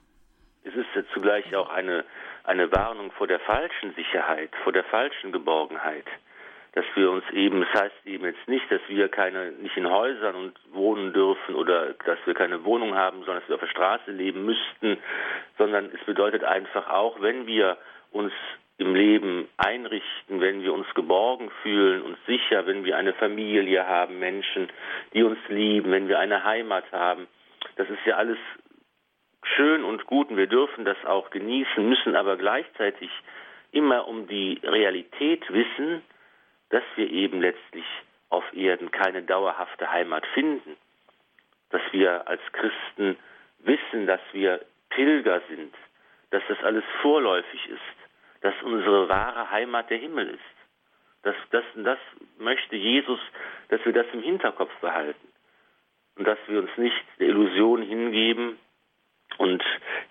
[0.64, 2.04] Es ist zugleich auch eine,
[2.44, 6.06] eine Warnung vor der falschen Sicherheit, vor der falschen Geborgenheit.
[6.72, 10.34] Dass wir uns eben, das heißt eben jetzt nicht, dass wir keine, nicht in Häusern
[10.34, 14.10] und wohnen dürfen oder dass wir keine Wohnung haben, sondern dass wir auf der Straße
[14.10, 14.98] leben müssten,
[15.56, 17.78] sondern es bedeutet einfach auch, wenn wir
[18.12, 18.32] uns
[18.78, 24.18] im Leben einrichten, wenn wir uns geborgen fühlen, uns sicher, wenn wir eine Familie haben,
[24.18, 24.68] Menschen,
[25.14, 27.26] die uns lieben, wenn wir eine Heimat haben,
[27.76, 28.38] das ist ja alles
[29.54, 33.10] schön und gut und wir dürfen das auch genießen, müssen aber gleichzeitig
[33.70, 36.02] immer um die Realität wissen,
[36.70, 37.84] dass wir eben letztlich
[38.28, 40.76] auf Erden keine dauerhafte Heimat finden,
[41.70, 43.16] dass wir als Christen
[43.60, 45.74] wissen, dass wir Pilger sind,
[46.30, 47.80] dass das alles vorläufig ist,
[48.40, 50.40] dass unsere wahre Heimat der Himmel ist.
[51.22, 51.98] Das, das, das
[52.38, 53.20] möchte Jesus,
[53.68, 55.28] dass wir das im Hinterkopf behalten
[56.16, 58.58] und dass wir uns nicht der Illusion hingeben
[59.38, 59.62] und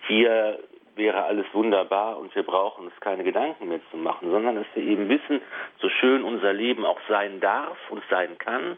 [0.06, 0.58] hier
[0.94, 4.82] wäre alles wunderbar und wir brauchen uns keine Gedanken mehr zu machen, sondern dass wir
[4.82, 5.40] eben wissen,
[5.78, 8.76] so schön unser Leben auch sein darf und sein kann,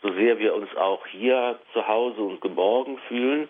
[0.00, 3.48] so sehr wir uns auch hier zu Hause und geborgen fühlen.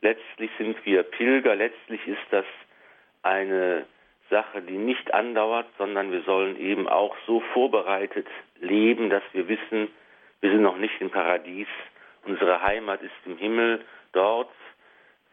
[0.00, 2.44] Letztlich sind wir Pilger, letztlich ist das
[3.22, 3.84] eine
[4.30, 8.26] Sache, die nicht andauert, sondern wir sollen eben auch so vorbereitet
[8.60, 9.88] leben, dass wir wissen,
[10.40, 11.66] wir sind noch nicht im Paradies,
[12.28, 14.50] unsere Heimat ist im Himmel, dort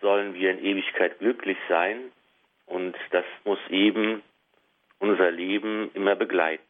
[0.02, 2.12] sollen wir in Ewigkeit glücklich sein
[2.66, 4.24] und das muss eben
[5.00, 6.64] unser Leben immer begleiten.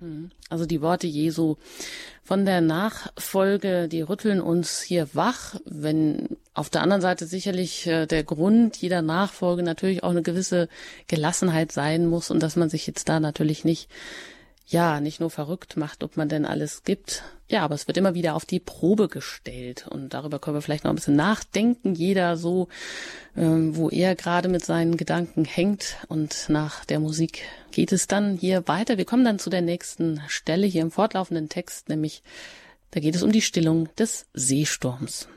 [0.00, 0.30] Hm.
[0.48, 1.56] Also die Worte Jesu
[2.22, 8.06] von der Nachfolge, die rütteln uns hier wach, wenn auf der anderen Seite sicherlich äh,
[8.06, 10.68] der Grund jeder Nachfolge natürlich auch eine gewisse
[11.08, 13.90] Gelassenheit sein muss und dass man sich jetzt da natürlich nicht
[14.68, 17.24] ja, nicht nur verrückt macht, ob man denn alles gibt.
[17.48, 19.86] Ja, aber es wird immer wieder auf die Probe gestellt.
[19.88, 21.94] Und darüber können wir vielleicht noch ein bisschen nachdenken.
[21.94, 22.68] Jeder so,
[23.34, 25.96] ähm, wo er gerade mit seinen Gedanken hängt.
[26.08, 28.98] Und nach der Musik geht es dann hier weiter.
[28.98, 32.22] Wir kommen dann zu der nächsten Stelle hier im fortlaufenden Text, nämlich
[32.90, 35.28] da geht es um die Stillung des Seesturms.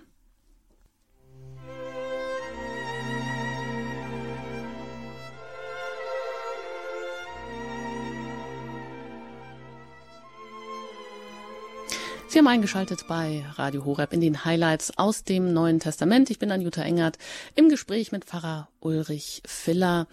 [12.32, 16.30] Sie haben eingeschaltet bei Radio Horeb in den Highlights aus dem Neuen Testament.
[16.30, 17.17] Ich bin Anjuta Engert
[17.56, 20.08] im Gespräch mit Pfarrer Ulrich Filler.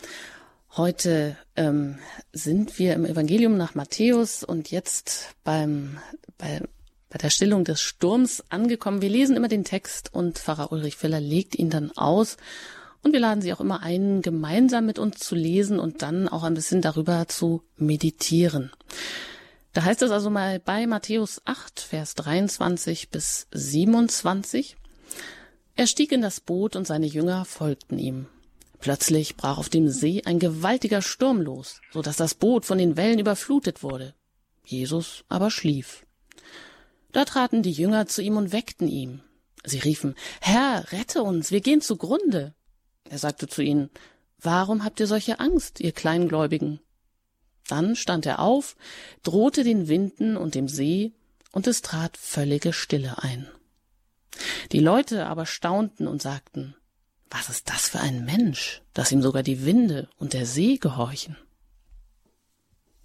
[0.76, 2.00] Heute ähm,
[2.32, 5.98] sind wir im Evangelium nach Matthäus und jetzt beim,
[6.38, 6.60] bei,
[7.08, 9.00] bei der Stillung des Sturms angekommen.
[9.00, 12.36] Wir lesen immer den Text und Pfarrer Ulrich Filler legt ihn dann aus.
[13.04, 16.42] Und wir laden Sie auch immer ein, gemeinsam mit uns zu lesen und dann auch
[16.42, 18.72] ein bisschen darüber zu meditieren.
[19.72, 24.76] Da heißt es also mal bei Matthäus 8, Vers 23 bis 27.
[25.76, 28.26] Er stieg in das Boot und seine Jünger folgten ihm.
[28.80, 32.96] Plötzlich brach auf dem See ein gewaltiger Sturm los, so dass das Boot von den
[32.96, 34.14] Wellen überflutet wurde.
[34.64, 36.06] Jesus aber schlief.
[37.12, 39.22] Da traten die Jünger zu ihm und weckten ihn.
[39.64, 42.54] Sie riefen, Herr, rette uns, wir gehen zugrunde.
[43.04, 43.90] Er sagte zu ihnen,
[44.40, 46.80] Warum habt ihr solche Angst, ihr Kleingläubigen?
[47.68, 48.76] Dann stand er auf,
[49.22, 51.12] drohte den Winden und dem See,
[51.52, 53.48] und es trat völlige Stille ein.
[54.72, 56.74] Die Leute aber staunten und sagten,
[57.30, 61.36] was ist das für ein Mensch, dass ihm sogar die Winde und der See gehorchen?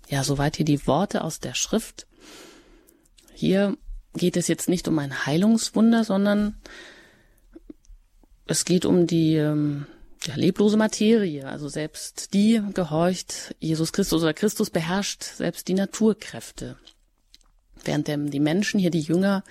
[0.10, 2.08] Ja, soweit hier die Worte aus der Schrift.
[3.34, 3.78] Hier
[4.14, 6.56] geht es jetzt nicht um ein Heilungswunder, sondern
[8.46, 9.88] es geht um die ähm,
[10.26, 16.78] ja, leblose Materie, also selbst die gehorcht Jesus Christus oder Christus beherrscht selbst die Naturkräfte.
[17.84, 19.44] Während die Menschen hier, die Jünger,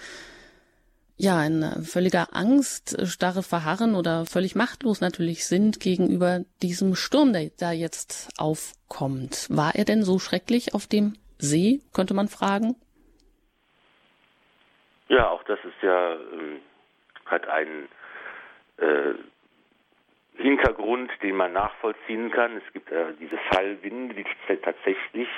[1.16, 7.50] ja, in völliger Angst, starre verharren oder völlig machtlos natürlich sind gegenüber diesem Sturm, der
[7.58, 9.46] da jetzt aufkommt.
[9.50, 12.76] War er denn so schrecklich auf dem See, könnte man fragen?
[15.08, 16.60] Ja, auch das ist ja, ähm,
[17.26, 17.88] hat einen
[18.78, 19.14] äh,
[20.36, 22.56] Hintergrund, den man nachvollziehen kann.
[22.56, 25.28] Es gibt äh, diese Fallwinde, die tatsächlich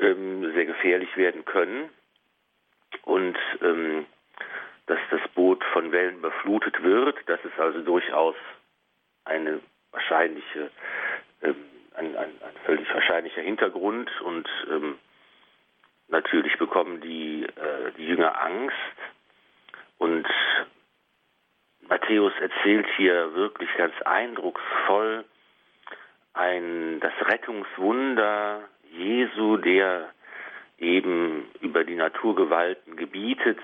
[0.00, 1.90] ähm, sehr gefährlich werden können.
[3.02, 4.06] Und ähm,
[4.86, 8.36] dass das Boot von Wellen überflutet wird, das ist also durchaus
[9.24, 9.60] eine
[9.90, 10.70] wahrscheinliche,
[11.42, 11.56] ähm,
[11.94, 14.10] ein, ein, ein, völlig wahrscheinlicher Hintergrund.
[14.22, 14.98] Und ähm,
[16.08, 18.74] natürlich bekommen die, äh, die Jünger Angst.
[19.98, 20.26] Und
[21.88, 25.24] Matthäus erzählt hier wirklich ganz eindrucksvoll
[26.34, 30.10] ein, das Rettungswunder Jesu, der
[30.78, 33.58] eben über die Naturgewalten gebietet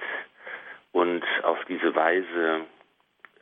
[0.93, 2.63] und auf diese Weise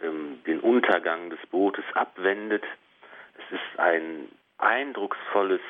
[0.02, 2.64] ähm, den Untergang des Bootes abwendet.
[3.38, 5.60] Es ist ein eindrucksvolles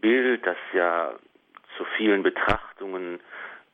[0.00, 1.14] Bild, das ja
[1.76, 3.20] zu vielen Betrachtungen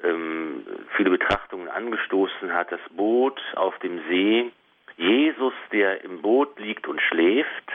[0.02, 0.64] ähm,
[0.96, 2.72] viele Betrachtungen angestoßen hat.
[2.72, 4.50] Das Boot auf dem See,
[4.96, 7.70] Jesus, der im Boot liegt und schläft,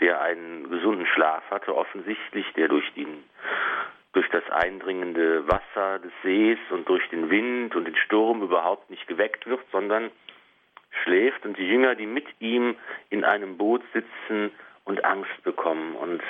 [0.00, 3.24] der einen gesunden Schlaf hatte, offensichtlich, der durch den
[4.12, 9.06] durch das eindringende Wasser des Sees und durch den Wind und den Sturm überhaupt nicht
[9.06, 10.10] geweckt wird, sondern
[11.04, 12.74] schläft und die Jünger, die mit ihm
[13.08, 14.50] in einem Boot sitzen
[14.84, 16.22] und Angst bekommen und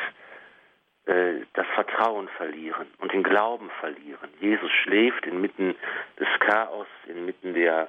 [1.10, 4.30] das Vertrauen verlieren und den Glauben verlieren.
[4.40, 5.74] Jesus schläft inmitten
[6.18, 7.88] des Chaos, inmitten der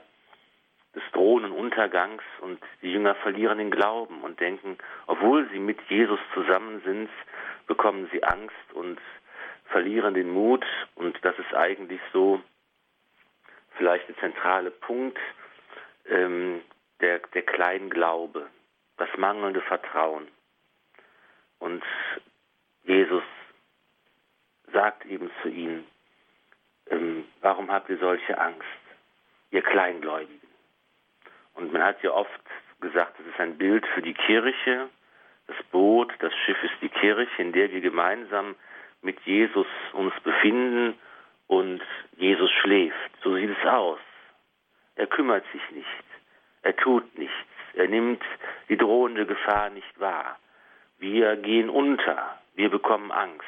[0.95, 6.19] des drohenden Untergangs und die Jünger verlieren den Glauben und denken, obwohl sie mit Jesus
[6.33, 7.09] zusammen sind,
[7.65, 8.99] bekommen sie Angst und
[9.67, 12.41] verlieren den Mut und das ist eigentlich so
[13.77, 15.17] vielleicht der zentrale Punkt
[16.09, 16.61] ähm,
[16.99, 18.47] der, der Kleinglaube,
[18.97, 20.27] das mangelnde Vertrauen.
[21.59, 21.83] Und
[22.91, 23.23] Jesus
[24.73, 25.87] sagt eben zu ihnen,
[26.89, 28.67] ähm, warum habt ihr solche Angst,
[29.51, 30.49] ihr Kleingläubigen?
[31.53, 32.41] Und man hat ja oft
[32.81, 34.89] gesagt, es ist ein Bild für die Kirche,
[35.47, 38.55] das Boot, das Schiff ist die Kirche, in der wir gemeinsam
[39.01, 40.99] mit Jesus uns befinden
[41.47, 41.81] und
[42.17, 43.11] Jesus schläft.
[43.23, 43.99] So sieht es aus.
[44.95, 45.87] Er kümmert sich nicht.
[46.61, 47.35] Er tut nichts.
[47.73, 48.21] Er nimmt
[48.67, 50.37] die drohende Gefahr nicht wahr.
[50.99, 52.40] Wir gehen unter.
[52.61, 53.47] Wir bekommen Angst.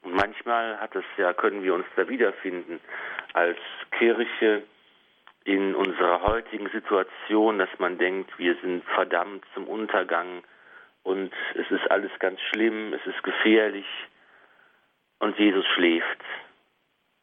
[0.00, 2.80] Und manchmal hat es ja, können wir uns da wiederfinden
[3.34, 3.58] als
[3.98, 4.62] Kirche
[5.44, 10.42] in unserer heutigen Situation, dass man denkt, wir sind verdammt zum Untergang
[11.02, 13.84] und es ist alles ganz schlimm, es ist gefährlich
[15.18, 16.24] und Jesus schläft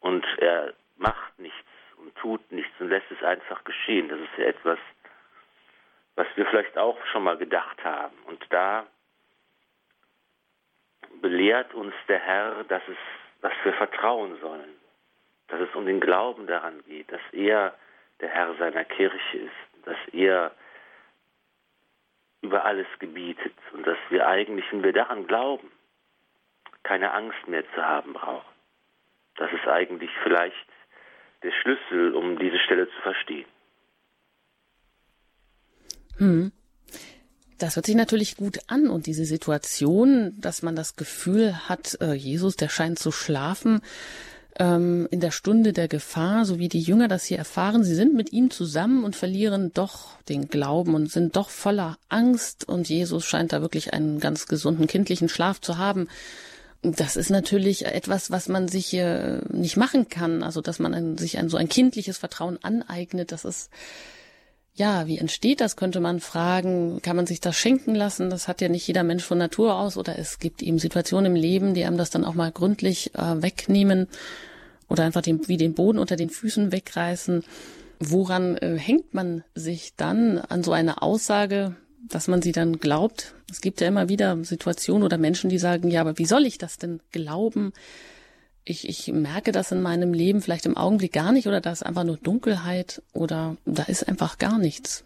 [0.01, 1.57] und er macht nichts
[1.97, 4.07] und tut nichts und lässt es einfach geschehen.
[4.07, 4.77] Das ist ja etwas,
[6.15, 8.15] was wir vielleicht auch schon mal gedacht haben.
[8.27, 8.85] Und da
[11.21, 12.97] belehrt uns der Herr, dass es,
[13.41, 14.75] dass wir vertrauen sollen,
[15.47, 17.75] dass es um den Glauben daran geht, dass er
[18.19, 20.51] der Herr seiner Kirche ist, dass er
[22.41, 25.71] über alles gebietet und dass wir eigentlich, wenn wir daran glauben,
[26.83, 28.53] keine Angst mehr zu haben brauchen.
[29.37, 30.55] Das ist eigentlich vielleicht
[31.43, 33.47] der Schlüssel, um diese Stelle zu verstehen.
[36.17, 36.51] Hm.
[37.65, 42.13] Das hört sich natürlich gut an und diese Situation, dass man das Gefühl hat, äh,
[42.13, 43.81] Jesus, der scheint zu schlafen,
[44.59, 47.83] ähm, in der Stunde der Gefahr, so wie die Jünger das hier erfahren.
[47.83, 52.69] Sie sind mit ihm zusammen und verlieren doch den Glauben und sind doch voller Angst
[52.69, 56.07] und Jesus scheint da wirklich einen ganz gesunden kindlichen Schlaf zu haben.
[56.83, 60.43] Das ist natürlich etwas, was man sich äh, nicht machen kann.
[60.43, 63.71] Also, dass man sich ein so ein kindliches Vertrauen aneignet, das ist
[64.77, 67.01] ja, wie entsteht das, könnte man fragen.
[67.01, 68.29] Kann man sich das schenken lassen?
[68.29, 69.95] Das hat ja nicht jeder Mensch von Natur aus.
[69.95, 73.41] Oder es gibt eben Situationen im Leben, die einem das dann auch mal gründlich äh,
[73.41, 74.07] wegnehmen
[74.89, 77.43] oder einfach den, wie den Boden unter den Füßen wegreißen.
[77.99, 81.77] Woran äh, hängt man sich dann an so eine Aussage,
[82.09, 83.33] dass man sie dann glaubt?
[83.49, 86.57] Es gibt ja immer wieder Situationen oder Menschen, die sagen, ja, aber wie soll ich
[86.57, 87.71] das denn glauben?
[88.65, 91.83] Ich, ich merke das in meinem Leben vielleicht im Augenblick gar nicht oder da ist
[91.83, 95.05] einfach nur Dunkelheit oder da ist einfach gar nichts.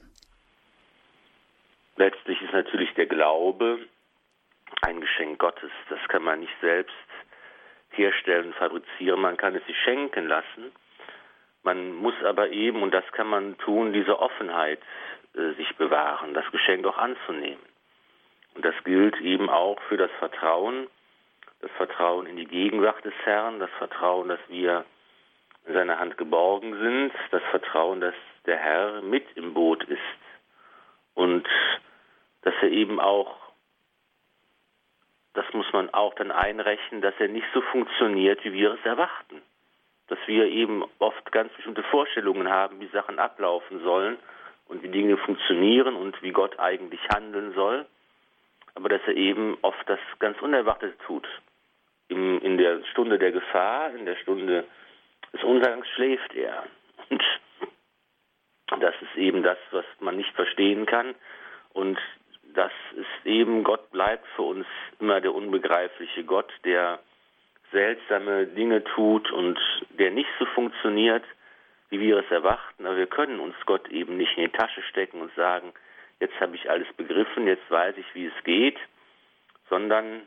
[1.97, 3.79] Letztlich ist natürlich der Glaube
[4.81, 5.71] ein Geschenk Gottes.
[5.89, 6.95] Das kann man nicht selbst
[7.91, 9.19] herstellen, fabrizieren.
[9.19, 10.71] Man kann es sich schenken lassen.
[11.63, 14.79] Man muss aber eben, und das kann man tun, diese Offenheit
[15.35, 17.61] äh, sich bewahren, das Geschenk auch anzunehmen.
[18.55, 20.87] Und das gilt eben auch für das Vertrauen
[21.61, 24.85] das Vertrauen in die Gegenwart des Herrn, das Vertrauen, dass wir
[25.65, 29.99] in seiner Hand geborgen sind, das Vertrauen, dass der Herr mit im Boot ist
[31.15, 31.47] und
[32.43, 33.35] dass er eben auch,
[35.33, 39.41] das muss man auch dann einrechnen, dass er nicht so funktioniert, wie wir es erwarten.
[40.07, 44.17] Dass wir eben oft ganz bestimmte Vorstellungen haben, wie Sachen ablaufen sollen
[44.67, 47.85] und wie Dinge funktionieren und wie Gott eigentlich handeln soll,
[48.75, 51.27] aber dass er eben oft das ganz Unerwartete tut
[52.09, 54.65] in, in der Stunde der Gefahr, in der Stunde
[55.33, 56.63] des Untergangs schläft er.
[57.09, 57.23] Und
[58.81, 61.15] das ist eben das, was man nicht verstehen kann.
[61.73, 61.97] Und
[62.53, 64.65] das ist eben, Gott bleibt für uns
[64.99, 66.99] immer der unbegreifliche Gott, der
[67.71, 69.59] seltsame Dinge tut und
[69.91, 71.23] der nicht so funktioniert,
[71.89, 72.85] wie wir es erwarten.
[72.85, 75.73] Aber wir können uns Gott eben nicht in die Tasche stecken und sagen,
[76.19, 78.77] jetzt habe ich alles begriffen, jetzt weiß ich, wie es geht,
[79.69, 80.23] sondern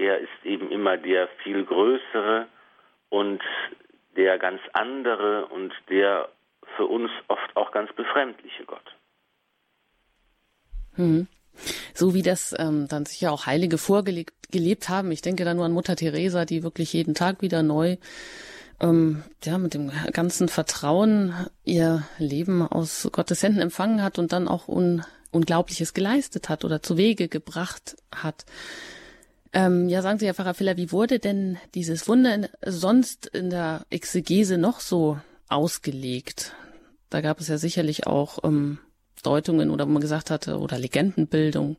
[0.00, 2.46] er ist eben immer der viel größere
[3.10, 3.42] und
[4.16, 6.30] der ganz andere und der
[6.76, 8.96] für uns oft auch ganz befremdliche Gott.
[10.94, 11.28] Hm.
[11.94, 15.12] So wie das ähm, dann sicher auch Heilige vorgelebt gelebt haben.
[15.12, 17.98] Ich denke da nur an Mutter Teresa, die wirklich jeden Tag wieder neu
[18.80, 21.34] ähm, ja, mit dem ganzen Vertrauen
[21.64, 26.82] ihr Leben aus Gottes Händen empfangen hat und dann auch un Unglaubliches geleistet hat oder
[26.82, 28.44] zu Wege gebracht hat.
[29.52, 33.50] Ähm, ja, sagen Sie, Herr Pfarrer Filler, wie wurde denn dieses Wunder in, sonst in
[33.50, 36.54] der Exegese noch so ausgelegt?
[37.10, 38.78] Da gab es ja sicherlich auch ähm,
[39.24, 41.76] Deutungen oder wo man gesagt hatte, oder Legendenbildung.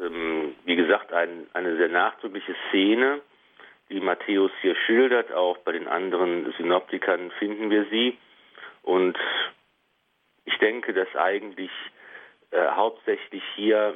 [0.00, 3.20] Ähm, wie gesagt, ein, eine sehr nachdrückliche Szene,
[3.90, 8.16] die Matthäus hier schildert, auch bei den anderen Synoptikern finden wir sie.
[8.82, 9.18] Und
[10.46, 11.70] Ich denke, dass eigentlich
[12.50, 13.94] äh, hauptsächlich hier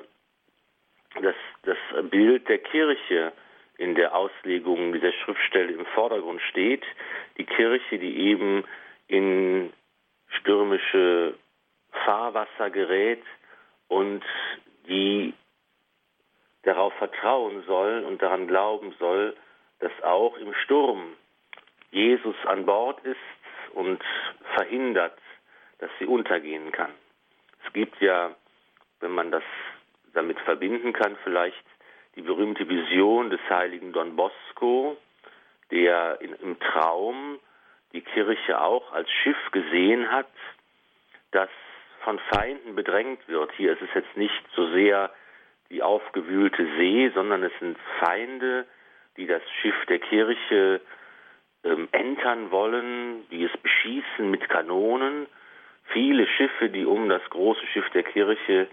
[1.22, 1.76] das, das
[2.10, 3.32] Bild der Kirche
[3.78, 6.84] in der Auslegung dieser Schriftstelle im Vordergrund steht.
[7.38, 8.64] Die Kirche, die eben
[9.08, 9.72] in
[10.28, 11.34] stürmische
[12.04, 13.22] Fahrwasser gerät
[13.88, 14.22] und
[14.86, 15.34] die
[16.62, 19.34] darauf vertrauen soll und daran glauben soll,
[19.80, 21.16] dass auch im Sturm
[21.90, 23.16] Jesus an Bord ist
[23.72, 24.02] und
[24.54, 25.18] verhindert,
[25.78, 26.92] dass sie untergehen kann.
[27.64, 28.34] Es gibt ja,
[29.00, 29.42] wenn man das
[30.14, 31.64] damit verbinden kann, vielleicht
[32.16, 34.96] die berühmte Vision des heiligen Don Bosco,
[35.70, 37.38] der in, im Traum
[37.92, 40.30] die Kirche auch als Schiff gesehen hat,
[41.30, 41.48] das
[42.02, 43.52] von Feinden bedrängt wird.
[43.56, 45.11] Hier ist es jetzt nicht so sehr
[45.70, 48.66] die aufgewühlte See, sondern es sind Feinde,
[49.16, 50.80] die das Schiff der Kirche
[51.62, 55.26] ähm, entern wollen, die es beschießen mit Kanonen.
[55.92, 58.68] Viele Schiffe, die um das große Schiff der Kirche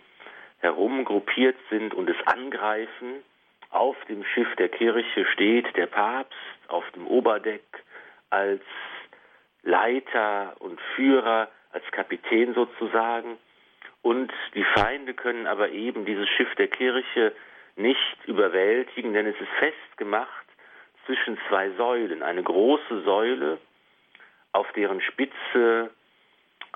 [0.60, 3.24] herum gruppiert sind und es angreifen.
[3.70, 6.36] Auf dem Schiff der Kirche steht der Papst
[6.68, 7.64] auf dem Oberdeck
[8.30, 8.64] als
[9.64, 13.38] Leiter und Führer, als Kapitän sozusagen.
[14.02, 17.34] Und die Feinde können aber eben dieses Schiff der Kirche
[17.76, 20.46] nicht überwältigen, denn es ist festgemacht
[21.06, 22.24] zwischen zwei Säulen.
[22.24, 23.60] Eine große Säule,
[24.52, 25.92] auf deren Spitze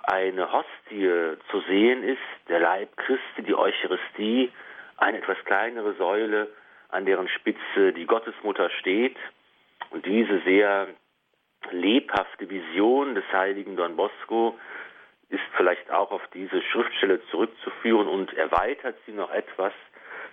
[0.03, 4.51] eine Hostie zu sehen ist, der Leib Christi, die Eucharistie,
[4.97, 6.49] eine etwas kleinere Säule,
[6.89, 9.17] an deren Spitze die Gottesmutter steht.
[9.89, 10.87] Und diese sehr
[11.71, 14.57] lebhafte Vision des heiligen Don Bosco
[15.29, 19.73] ist vielleicht auch auf diese Schriftstelle zurückzuführen und erweitert sie noch etwas.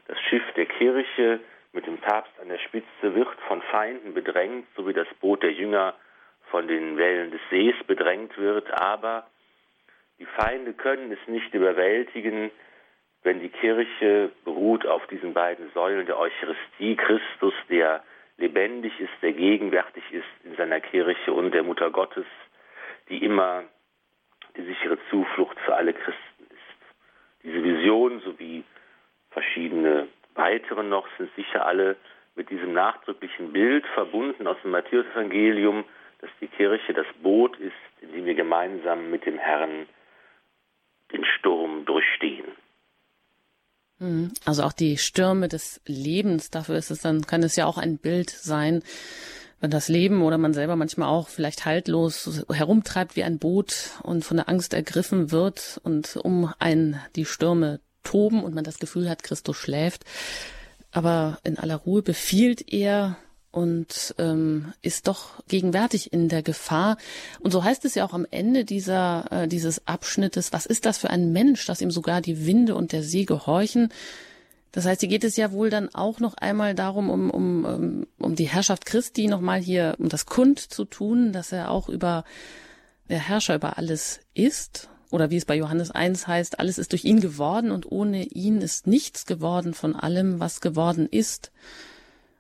[0.06, 1.40] Das Schiff der Kirche
[1.72, 5.52] mit dem Papst an der Spitze wird von Feinden bedrängt, so wie das Boot der
[5.52, 5.94] Jünger
[6.50, 9.26] von den Wellen des Sees bedrängt wird, aber
[10.18, 12.50] die Feinde können es nicht überwältigen,
[13.22, 18.02] wenn die Kirche beruht auf diesen beiden Säulen der Eucharistie, Christus, der
[18.36, 22.26] lebendig ist, der gegenwärtig ist in seiner Kirche und der Mutter Gottes,
[23.08, 23.64] die immer
[24.56, 26.96] die sichere Zuflucht für alle Christen ist.
[27.42, 28.64] Diese Vision sowie
[29.30, 31.96] verschiedene weitere noch sind sicher alle
[32.36, 35.84] mit diesem nachdrücklichen Bild verbunden aus dem Matthäusevangelium,
[36.20, 39.86] dass die Kirche das Boot ist, in dem wir gemeinsam mit dem Herrn
[41.12, 42.46] den Sturm durchstehen.
[43.98, 44.32] Mhm.
[44.44, 47.98] Also auch die Stürme des Lebens, dafür ist es dann, kann es ja auch ein
[47.98, 48.82] Bild sein,
[49.60, 54.24] wenn das Leben oder man selber manchmal auch vielleicht haltlos herumtreibt wie ein Boot und
[54.24, 59.10] von der Angst ergriffen wird und um einen die Stürme toben und man das Gefühl
[59.10, 60.04] hat, Christus schläft.
[60.92, 63.18] Aber in aller Ruhe befiehlt er
[63.50, 66.96] und ähm, ist doch gegenwärtig in der Gefahr.
[67.40, 70.98] Und so heißt es ja auch am Ende dieser äh, dieses Abschnittes, was ist das
[70.98, 73.90] für ein Mensch, dass ihm sogar die Winde und der See gehorchen?
[74.72, 78.06] Das heißt, hier geht es ja wohl dann auch noch einmal darum, um, um, um,
[78.18, 82.24] um die Herrschaft Christi nochmal hier, um das Kund zu tun, dass er auch über
[83.08, 84.90] der Herrscher über alles ist.
[85.10, 88.60] Oder wie es bei Johannes 1 heißt, alles ist durch ihn geworden und ohne ihn
[88.60, 91.50] ist nichts geworden von allem, was geworden ist.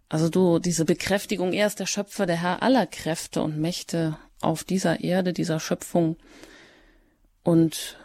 [0.08, 4.64] Also du, diese Bekräftigung, er ist der Schöpfer, der Herr aller Kräfte und Mächte auf
[4.64, 6.16] dieser Erde, dieser Schöpfung.
[7.42, 7.98] Und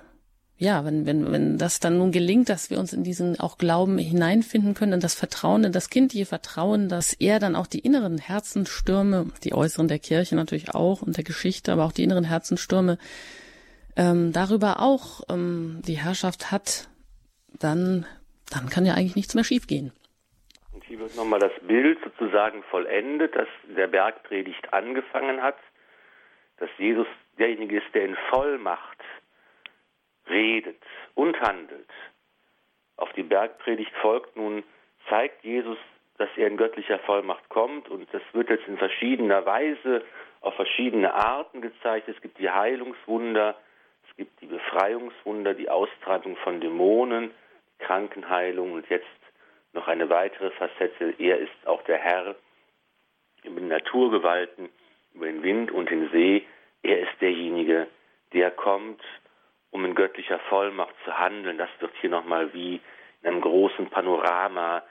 [0.58, 3.98] ja, wenn, wenn, wenn das dann nun gelingt, dass wir uns in diesen auch Glauben
[3.98, 8.18] hineinfinden können, in das Vertrauen, in das kindliche Vertrauen, dass er dann auch die inneren
[8.18, 12.98] Herzensstürme, die äußeren der Kirche natürlich auch und der Geschichte, aber auch die inneren Herzensstürme,
[13.96, 16.88] ähm, darüber auch ähm, die Herrschaft hat,
[17.60, 18.06] dann,
[18.50, 19.92] dann kann ja eigentlich nichts mehr schiefgehen.
[20.94, 25.58] Hier wird nochmal das Bild sozusagen vollendet, das der Bergpredigt angefangen hat,
[26.58, 27.08] dass Jesus
[27.40, 29.00] derjenige ist, der in Vollmacht
[30.30, 30.80] redet
[31.16, 31.90] und handelt.
[32.98, 34.62] Auf die Bergpredigt folgt nun,
[35.10, 35.80] zeigt Jesus,
[36.20, 40.04] dass er in göttlicher Vollmacht kommt und das wird jetzt in verschiedener Weise,
[40.42, 42.08] auf verschiedene Arten gezeigt.
[42.08, 43.56] Es gibt die Heilungswunder,
[44.08, 47.32] es gibt die Befreiungswunder, die Austreibung von Dämonen,
[47.80, 49.08] Krankenheilung und jetzt
[49.74, 51.16] noch eine weitere Facette.
[51.18, 52.36] Er ist auch der Herr
[53.44, 54.70] über die Naturgewalten,
[55.14, 56.46] über den Wind und den See.
[56.82, 57.88] Er ist derjenige,
[58.34, 59.02] der kommt
[59.74, 61.58] um in göttlicher Vollmacht zu handeln.
[61.58, 62.80] Das wird hier nochmal wie
[63.22, 64.84] in einem großen Panorama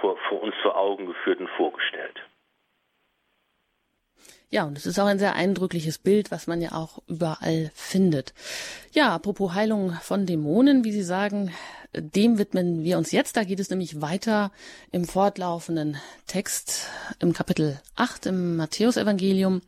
[0.00, 2.20] vor, vor uns vor Augen geführt und vorgestellt.
[4.50, 8.34] Ja, und es ist auch ein sehr eindrückliches Bild, was man ja auch überall findet.
[8.92, 11.52] Ja, apropos Heilung von Dämonen, wie Sie sagen,
[11.96, 13.36] dem widmen wir uns jetzt.
[13.36, 14.52] Da geht es nämlich weiter
[14.92, 16.88] im fortlaufenden Text
[17.20, 19.62] im Kapitel 8 im Matthäusevangelium.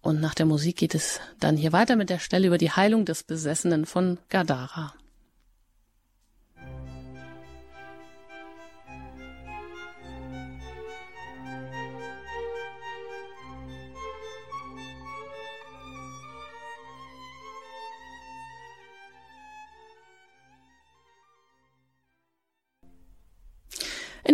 [0.00, 3.04] Und nach der Musik geht es dann hier weiter mit der Stelle über die Heilung
[3.04, 4.94] des Besessenen von Gadara.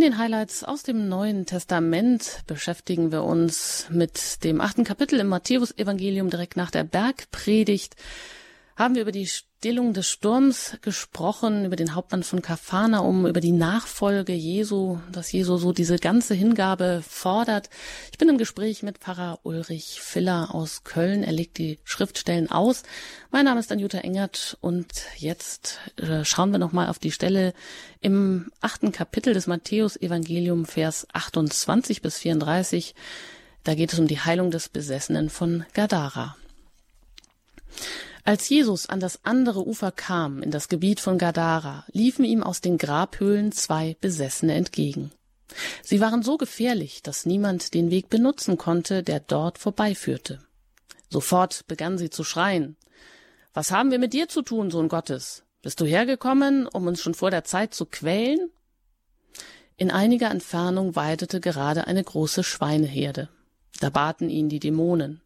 [0.04, 6.28] Den Highlights aus dem Neuen Testament beschäftigen wir uns mit dem achten Kapitel im Matthäusevangelium
[6.28, 7.96] direkt nach der Bergpredigt.
[8.76, 13.52] Haben wir über die Stillung des Sturms gesprochen, über den Hauptmann von Kapharnaum, über die
[13.52, 17.70] Nachfolge Jesu, dass Jesu so diese ganze Hingabe fordert.
[18.10, 21.22] Ich bin im Gespräch mit Pfarrer Ulrich Filler aus Köln.
[21.22, 22.82] Er legt die Schriftstellen aus.
[23.30, 27.54] Mein Name ist Anjuta Engert und jetzt äh, schauen wir nochmal auf die Stelle
[28.00, 32.96] im achten Kapitel des Matthäus-Evangelium, Vers 28 bis 34.
[33.62, 36.36] Da geht es um die Heilung des Besessenen von Gadara.
[38.26, 42.62] Als Jesus an das andere Ufer kam, in das Gebiet von Gadara, liefen ihm aus
[42.62, 45.10] den Grabhöhlen zwei Besessene entgegen.
[45.82, 50.40] Sie waren so gefährlich, dass niemand den Weg benutzen konnte, der dort vorbeiführte.
[51.10, 52.76] Sofort begann sie zu schreien.
[53.52, 55.44] Was haben wir mit dir zu tun, Sohn Gottes?
[55.60, 58.50] Bist du hergekommen, um uns schon vor der Zeit zu quälen?
[59.76, 63.28] In einiger Entfernung weidete gerade eine große Schweineherde.
[63.80, 65.20] Da baten ihn die Dämonen.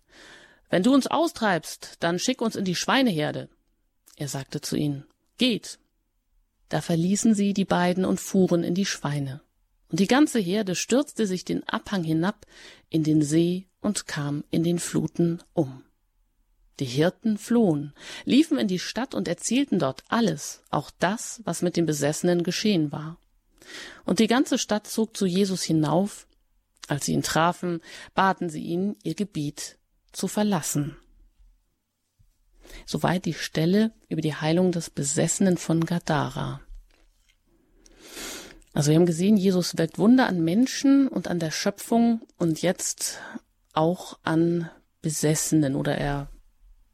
[0.70, 3.48] Wenn du uns austreibst, dann schick uns in die Schweineherde.
[4.16, 5.04] Er sagte zu ihnen,
[5.38, 5.78] Geht.
[6.68, 9.40] Da verließen sie die beiden und fuhren in die Schweine.
[9.90, 12.44] Und die ganze Herde stürzte sich den Abhang hinab
[12.90, 15.84] in den See und kam in den Fluten um.
[16.80, 17.94] Die Hirten flohen,
[18.24, 22.92] liefen in die Stadt und erzählten dort alles, auch das, was mit den Besessenen geschehen
[22.92, 23.18] war.
[24.04, 26.26] Und die ganze Stadt zog zu Jesus hinauf.
[26.86, 27.80] Als sie ihn trafen,
[28.14, 29.78] baten sie ihn, ihr Gebiet
[30.12, 30.96] zu verlassen.
[32.86, 36.60] Soweit die Stelle über die Heilung des Besessenen von Gadara.
[38.74, 43.18] Also wir haben gesehen, Jesus wirkt Wunder an Menschen und an der Schöpfung und jetzt
[43.72, 44.70] auch an
[45.02, 46.28] Besessenen oder er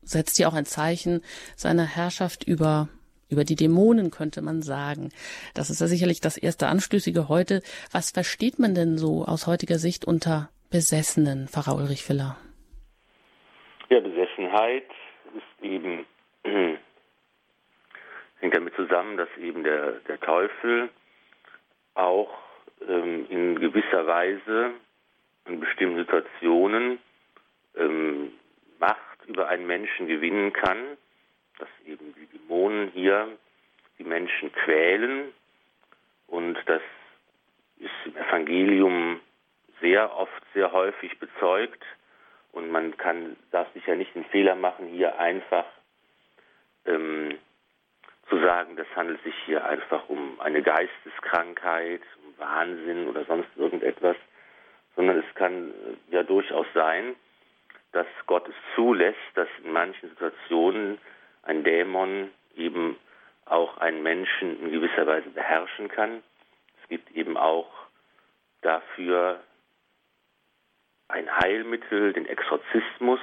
[0.03, 1.23] setzt hier auch ein Zeichen
[1.57, 2.89] seiner Herrschaft über
[3.29, 5.11] über die Dämonen könnte man sagen.
[5.55, 7.63] Das ist ja sicherlich das erste Anstößige heute.
[7.91, 12.37] Was versteht man denn so aus heutiger Sicht unter Besessenen, Pfarrer Ulrich Filler?
[13.95, 14.91] Ja, Besessenheit
[15.37, 16.05] ist eben,
[18.41, 20.89] hängt damit zusammen, dass eben der, der Teufel
[21.95, 22.37] auch
[22.89, 24.73] ähm, in gewisser Weise
[25.45, 26.99] in bestimmten Situationen
[27.77, 28.33] ähm,
[28.81, 30.97] Macht über einen Menschen gewinnen kann,
[31.61, 33.29] dass eben die Dämonen hier
[34.01, 35.33] die Menschen quälen
[36.27, 36.83] und das
[37.79, 39.21] ist im Evangelium
[39.81, 41.85] sehr oft, sehr häufig bezeugt,
[42.55, 45.67] und man kann, darf sich ja nicht den Fehler machen, hier einfach
[46.87, 47.39] ähm,
[48.29, 54.17] zu sagen, das handelt sich hier einfach um eine Geisteskrankheit, um Wahnsinn oder sonst irgendetwas,
[54.97, 57.17] sondern es kann äh, ja durchaus sein,
[57.93, 60.99] dass Gott es zulässt, dass in manchen Situationen
[61.43, 62.97] ein Dämon eben
[63.47, 66.23] auch einen Menschen in gewisser Weise beherrschen kann.
[66.83, 67.71] Es gibt eben auch
[68.63, 69.41] dafür
[71.09, 73.21] ein Heilmittel, den Exorzismus,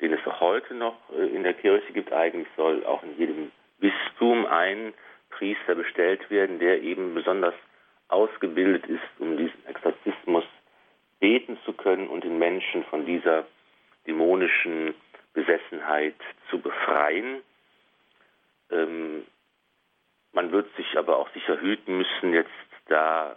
[0.00, 2.12] den es auch heute noch äh, in der Kirche gibt.
[2.12, 4.94] Eigentlich soll auch in jedem Bistum ein
[5.30, 7.54] Priester bestellt werden, der eben besonders
[8.08, 10.44] ausgebildet ist, um diesen Exorzismus
[11.20, 13.46] beten zu können und den Menschen von dieser
[14.06, 14.94] dämonischen
[15.34, 16.14] Besessenheit
[16.50, 17.42] zu befreien.
[18.70, 19.24] Ähm,
[20.32, 22.50] man wird sich aber auch sicher hüten müssen, jetzt
[22.86, 23.36] da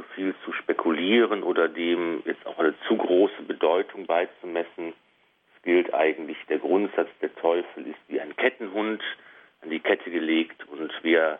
[0.00, 4.94] zu viel zu spekulieren oder dem jetzt auch eine zu große Bedeutung beizumessen.
[5.54, 9.02] Es gilt eigentlich der Grundsatz, der Teufel ist wie ein Kettenhund
[9.62, 11.38] an die Kette gelegt und wer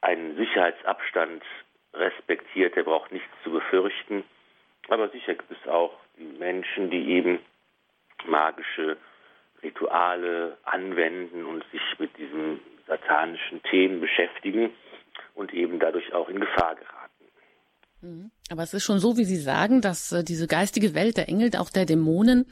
[0.00, 1.42] einen Sicherheitsabstand
[1.92, 4.24] respektiert, der braucht nichts zu befürchten.
[4.88, 7.40] Aber sicher gibt es auch die Menschen, die eben
[8.26, 8.96] magische
[9.62, 14.72] Rituale anwenden und sich mit diesen satanischen Themen beschäftigen
[15.34, 16.97] und eben dadurch auch in Gefahr geraten.
[18.02, 18.30] Mhm.
[18.50, 21.50] Aber es ist schon so, wie Sie sagen, dass äh, diese geistige Welt der Engel,
[21.56, 22.46] auch der Dämonen,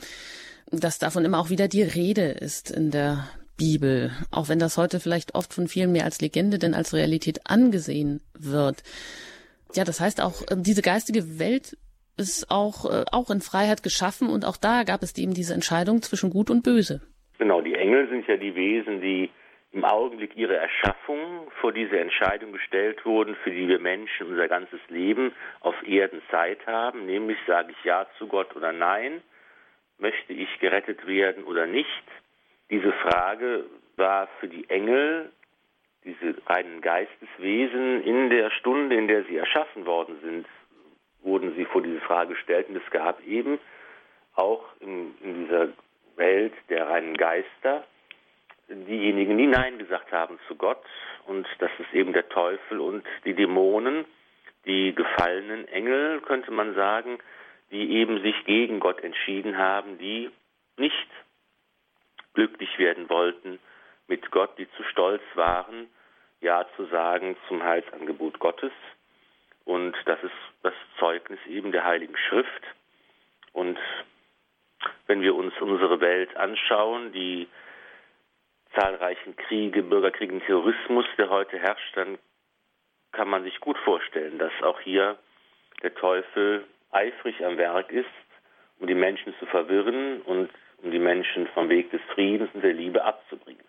[0.70, 5.00] dass davon immer auch wieder die Rede ist in der Bibel, auch wenn das heute
[5.00, 8.82] vielleicht oft von vielen mehr als Legende denn als Realität angesehen wird.
[9.74, 11.76] Ja, das heißt auch, äh, diese geistige Welt
[12.16, 16.02] ist auch, äh, auch in Freiheit geschaffen und auch da gab es eben diese Entscheidung
[16.02, 17.02] zwischen Gut und Böse.
[17.38, 19.30] Genau, die Engel sind ja die Wesen, die
[19.76, 24.80] im Augenblick ihre Erschaffung vor diese Entscheidung gestellt wurden, für die wir Menschen unser ganzes
[24.88, 29.20] Leben auf Erden Zeit haben, nämlich sage ich Ja zu Gott oder Nein.
[29.98, 32.02] möchte ich gerettet werden oder nicht?
[32.70, 33.64] Diese Frage
[33.96, 35.30] war für die Engel,
[36.04, 40.46] diese reinen Geisteswesen, in der Stunde, in der sie erschaffen worden sind,
[41.20, 42.70] wurden sie vor diese Frage gestellt.
[42.70, 43.58] Und es gab eben
[44.36, 45.68] auch in, in dieser
[46.16, 47.84] Welt der reinen Geister
[48.68, 50.82] diejenigen, die Nein gesagt haben zu Gott.
[51.26, 54.04] Und das ist eben der Teufel und die Dämonen,
[54.64, 57.18] die gefallenen Engel, könnte man sagen,
[57.70, 60.30] die eben sich gegen Gott entschieden haben, die
[60.76, 61.08] nicht
[62.34, 63.58] glücklich werden wollten
[64.08, 65.88] mit Gott, die zu stolz waren,
[66.40, 68.72] Ja zu sagen zum Heilsangebot Gottes.
[69.64, 72.62] Und das ist das Zeugnis eben der Heiligen Schrift.
[73.52, 73.78] Und
[75.06, 77.48] wenn wir uns unsere Welt anschauen, die
[78.78, 82.18] zahlreichen Kriege, Bürgerkriege, Terrorismus, der heute herrscht, dann
[83.12, 85.16] kann man sich gut vorstellen, dass auch hier
[85.82, 88.06] der Teufel eifrig am Werk ist,
[88.78, 90.50] um die Menschen zu verwirren und
[90.82, 93.64] um die Menschen vom Weg des Friedens und der Liebe abzubringen.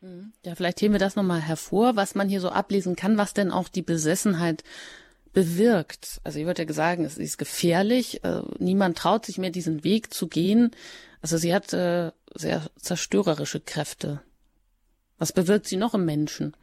[0.00, 0.32] Mhm.
[0.44, 3.50] Ja, vielleicht heben wir das nochmal hervor, was man hier so ablesen kann, was denn
[3.50, 4.64] auch die Besessenheit
[5.32, 6.20] bewirkt.
[6.24, 8.24] Also ich würde ja sagen, es ist gefährlich.
[8.24, 10.70] Äh, niemand traut sich mehr, diesen Weg zu gehen.
[11.22, 14.20] Also sie hat äh, sehr zerstörerische Kräfte.
[15.18, 16.56] Was bewirkt sie noch im Menschen?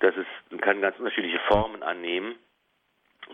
[0.00, 2.36] Das ist, kann ganz unterschiedliche Formen annehmen.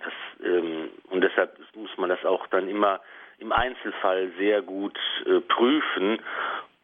[0.02, 0.12] Das,
[0.44, 3.00] ähm, und deshalb muss man das auch dann immer
[3.38, 6.20] im Einzelfall sehr gut äh, prüfen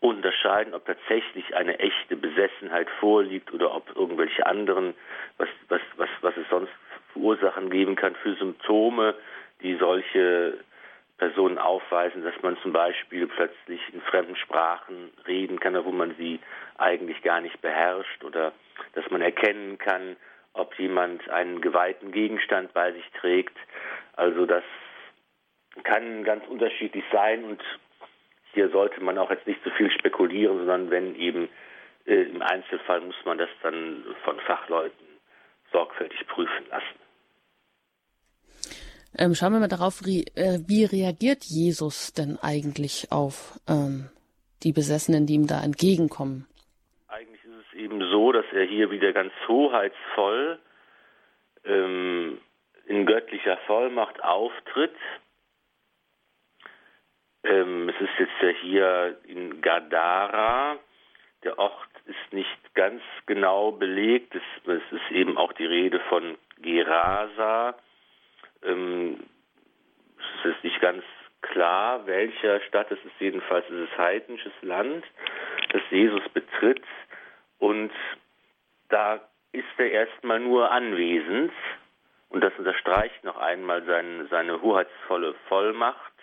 [0.00, 4.94] unterscheiden, ob tatsächlich eine echte Besessenheit vorliegt oder ob irgendwelche anderen,
[5.38, 6.72] was, was, was, was es sonst
[7.12, 9.14] für Ursachen geben kann, für Symptome,
[9.62, 10.58] die solche
[11.24, 16.38] Personen aufweisen, dass man zum Beispiel plötzlich in fremden Sprachen reden kann, wo man sie
[16.76, 18.52] eigentlich gar nicht beherrscht oder
[18.92, 20.16] dass man erkennen kann,
[20.52, 23.56] ob jemand einen geweihten Gegenstand bei sich trägt.
[24.16, 24.64] Also das
[25.82, 27.62] kann ganz unterschiedlich sein und
[28.52, 31.48] hier sollte man auch jetzt nicht zu so viel spekulieren, sondern wenn eben
[32.04, 35.06] äh, im Einzelfall muss man das dann von Fachleuten
[35.72, 37.03] sorgfältig prüfen lassen.
[39.18, 44.10] Ähm, schauen wir mal darauf, wie, äh, wie reagiert Jesus denn eigentlich auf ähm,
[44.62, 46.46] die Besessenen, die ihm da entgegenkommen?
[47.08, 50.58] Eigentlich ist es eben so, dass er hier wieder ganz hoheitsvoll
[51.64, 52.38] ähm,
[52.86, 54.94] in göttlicher Vollmacht auftritt
[57.44, 60.78] ähm, es ist jetzt ja hier in Gadara.
[61.44, 64.34] Der Ort ist nicht ganz genau belegt.
[64.34, 67.74] Es, es ist eben auch die Rede von Gerasa.
[68.64, 69.20] Ähm,
[70.18, 71.04] es ist nicht ganz
[71.42, 73.20] klar, welcher Stadt es ist.
[73.20, 75.04] Jedenfalls ist es heidnisches Land,
[75.72, 76.82] das Jesus betritt.
[77.58, 77.92] Und
[78.88, 79.20] da
[79.52, 81.52] ist er erstmal nur anwesend.
[82.30, 86.14] Und das unterstreicht noch einmal seine, seine hoheitsvolle Vollmacht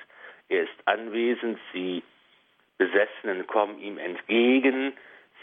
[0.52, 2.04] er ist anwesend, sie
[2.78, 4.92] Besessenen kommen ihm entgegen,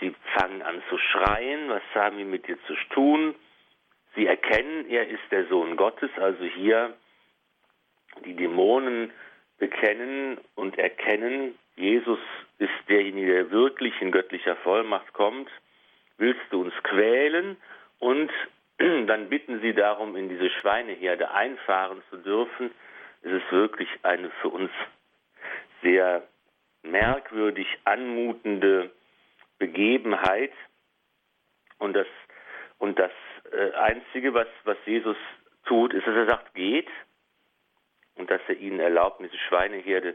[0.01, 3.35] sie fangen an zu schreien, was haben wir mit dir zu tun?
[4.19, 6.93] Sie erkennen, er ist der Sohn Gottes, also hier
[8.25, 9.13] die Dämonen
[9.59, 12.19] bekennen und erkennen, Jesus
[12.59, 15.49] ist derjenige, der wirklich in göttlicher Vollmacht kommt.
[16.17, 17.57] Willst du uns quälen?
[18.01, 18.33] Und
[18.79, 22.73] dann bitten sie darum, in diese Schweineherde einfahren zu dürfen.
[23.23, 24.73] Es ist wirklich eine für uns
[25.81, 26.27] sehr
[26.83, 28.91] merkwürdig anmutende
[29.61, 30.53] Begebenheit.
[31.79, 32.09] Und das,
[32.79, 33.13] und das
[33.53, 35.17] äh, Einzige, was, was Jesus
[35.65, 36.89] tut, ist, dass er sagt, geht
[38.17, 40.15] und dass er ihnen erlaubt, diese Schweineherde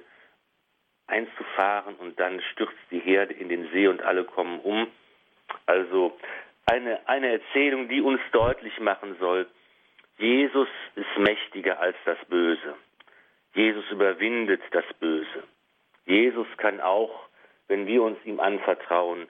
[1.07, 4.87] einzufahren und dann stürzt die Herde in den See und alle kommen um.
[5.65, 6.17] Also
[6.65, 9.47] eine, eine Erzählung, die uns deutlich machen soll,
[10.17, 12.75] Jesus ist mächtiger als das Böse.
[13.53, 15.43] Jesus überwindet das Böse.
[16.05, 17.27] Jesus kann auch,
[17.67, 19.27] wenn wir uns ihm anvertrauen,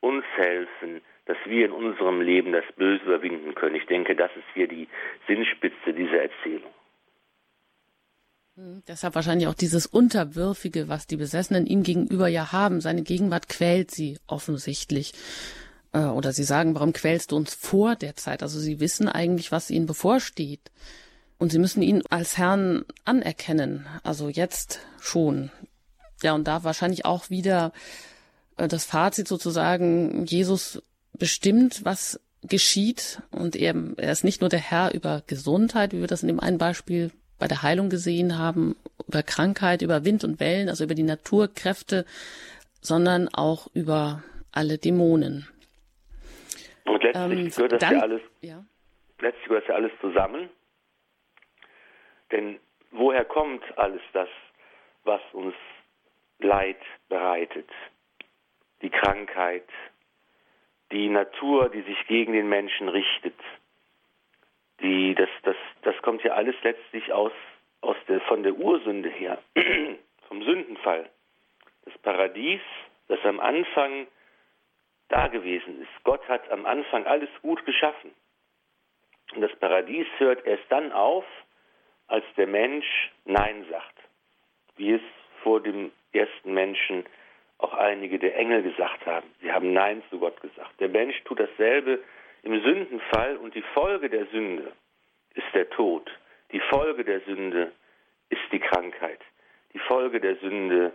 [0.00, 3.74] uns helfen, dass wir in unserem Leben das Böse überwinden können.
[3.74, 4.88] Ich denke, das ist hier die
[5.26, 6.70] Sinnspitze dieser Erzählung.
[8.56, 12.80] Hm, deshalb wahrscheinlich auch dieses Unterwürfige, was die Besessenen ihm gegenüber ja haben.
[12.80, 15.12] Seine Gegenwart quält sie offensichtlich.
[15.92, 18.42] Äh, oder sie sagen, warum quälst du uns vor der Zeit?
[18.42, 20.70] Also sie wissen eigentlich, was ihnen bevorsteht.
[21.38, 23.86] Und sie müssen ihn als Herrn anerkennen.
[24.04, 25.50] Also jetzt schon.
[26.22, 27.72] Ja, und da wahrscheinlich auch wieder
[28.56, 30.82] äh, das Fazit sozusagen, Jesus
[31.18, 33.22] bestimmt, was geschieht.
[33.30, 36.40] Und er, er ist nicht nur der Herr über Gesundheit, wie wir das in dem
[36.40, 40.94] einen Beispiel bei der Heilung gesehen haben, über Krankheit, über Wind und Wellen, also über
[40.94, 42.06] die Naturkräfte,
[42.80, 45.48] sondern auch über alle Dämonen.
[46.84, 48.64] Und letztlich ähm, gehört das dann, ja alles, ja.
[49.20, 50.48] letztlich gehört das ja alles zusammen.
[52.32, 52.58] Denn
[52.90, 54.28] woher kommt alles das?
[55.06, 55.54] was uns
[56.38, 57.70] Leid bereitet.
[58.82, 59.68] Die Krankheit,
[60.92, 63.38] die Natur, die sich gegen den Menschen richtet.
[64.80, 67.32] Die, das, das, das kommt ja alles letztlich aus,
[67.80, 69.38] aus der, von der Ursünde her,
[70.28, 71.08] vom Sündenfall.
[71.84, 72.60] Das Paradies,
[73.08, 74.06] das am Anfang
[75.08, 76.04] da gewesen ist.
[76.04, 78.10] Gott hat am Anfang alles gut geschaffen.
[79.34, 81.24] Und das Paradies hört erst dann auf,
[82.08, 83.94] als der Mensch Nein sagt,
[84.76, 85.02] wie es
[85.42, 87.04] vor dem ersten Menschen
[87.58, 89.28] auch einige der Engel gesagt haben.
[89.40, 90.78] Sie haben Nein zu Gott gesagt.
[90.80, 92.02] Der Mensch tut dasselbe
[92.42, 94.72] im Sündenfall und die Folge der Sünde
[95.34, 96.10] ist der Tod.
[96.52, 97.72] Die Folge der Sünde
[98.28, 99.20] ist die Krankheit.
[99.72, 100.92] Die Folge der Sünde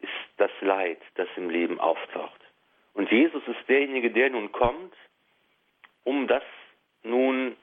[0.00, 2.40] ist das Leid, das im Leben auftaucht.
[2.94, 4.94] Und Jesus ist derjenige, der nun kommt,
[6.04, 6.42] um das
[7.02, 7.56] nun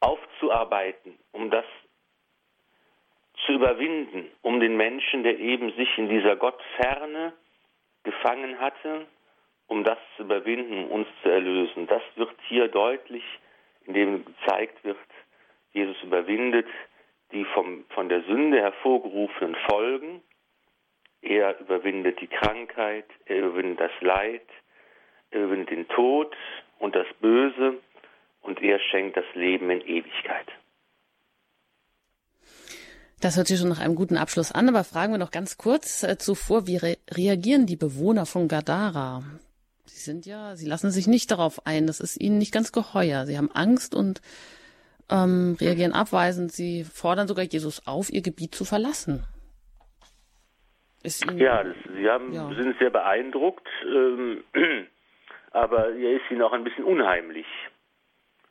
[0.00, 1.64] aufzuarbeiten, um das
[3.46, 7.32] zu überwinden, um den Menschen, der eben sich in dieser Gottferne
[8.02, 9.06] gefangen hatte,
[9.66, 11.86] um das zu überwinden, uns zu erlösen.
[11.86, 13.24] Das wird hier deutlich,
[13.86, 14.98] indem gezeigt wird,
[15.72, 16.66] Jesus überwindet
[17.32, 20.22] die vom, von der Sünde hervorgerufenen Folgen.
[21.20, 24.46] Er überwindet die Krankheit, er überwindet das Leid,
[25.30, 26.34] er überwindet den Tod
[26.78, 27.80] und das Böse
[28.42, 30.46] und er schenkt das Leben in Ewigkeit.
[33.24, 36.02] Das hört sich schon nach einem guten Abschluss an, aber fragen wir noch ganz kurz
[36.02, 39.22] äh, zuvor, wie re reagieren die Bewohner von Gadara?
[39.86, 43.24] Sie sind ja, sie lassen sich nicht darauf ein, das ist ihnen nicht ganz geheuer.
[43.24, 44.20] Sie haben Angst und
[45.10, 46.52] ähm, reagieren abweisend.
[46.52, 49.24] Sie fordern sogar Jesus auf, ihr Gebiet zu verlassen.
[51.02, 52.46] Ihnen, ja, das, sie haben, ja.
[52.60, 54.44] sind sehr beeindruckt, ähm,
[55.50, 57.46] aber er ist ihnen auch ein bisschen unheimlich.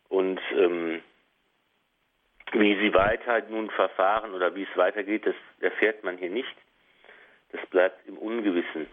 [0.09, 1.03] Und ähm,
[2.53, 6.55] wie sie weiter nun verfahren oder wie es weitergeht, das erfährt man hier nicht.
[7.51, 8.87] Das bleibt im Ungewissen.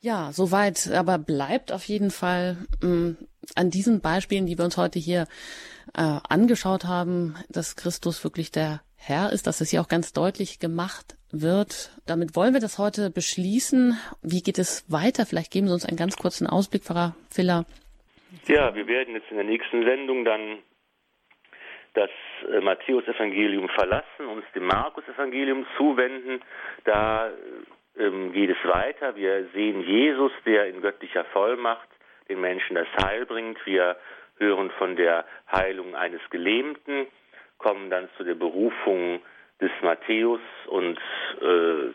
[0.00, 3.16] Ja, soweit, aber bleibt auf jeden Fall mh, mm,
[3.54, 5.26] an diesen Beispielen, die wir uns heute hier
[5.94, 10.58] äh, angeschaut haben, dass Christus wirklich der Herr ist, dass es hier auch ganz deutlich
[10.58, 11.90] gemacht wird.
[12.06, 13.98] Damit wollen wir das heute beschließen.
[14.22, 15.26] Wie geht es weiter?
[15.26, 17.64] Vielleicht geben Sie uns einen ganz kurzen Ausblick, Pfarrer Filler.
[18.46, 20.58] Ja, wir werden jetzt in der nächsten Sendung dann
[21.94, 22.10] das
[22.50, 26.40] äh, Matthäus-Evangelium verlassen, uns dem Markus-Evangelium zuwenden.
[26.84, 27.30] Da
[27.98, 29.16] ähm, geht es weiter.
[29.16, 31.88] Wir sehen Jesus, der in göttlicher Vollmacht
[32.28, 33.64] den Menschen das Heil bringt.
[33.66, 33.96] Wir
[34.38, 37.06] hören von der Heilung eines Gelähmten,
[37.58, 39.20] kommen dann zu der Berufung
[39.60, 40.98] des Matthäus und
[41.42, 41.92] äh,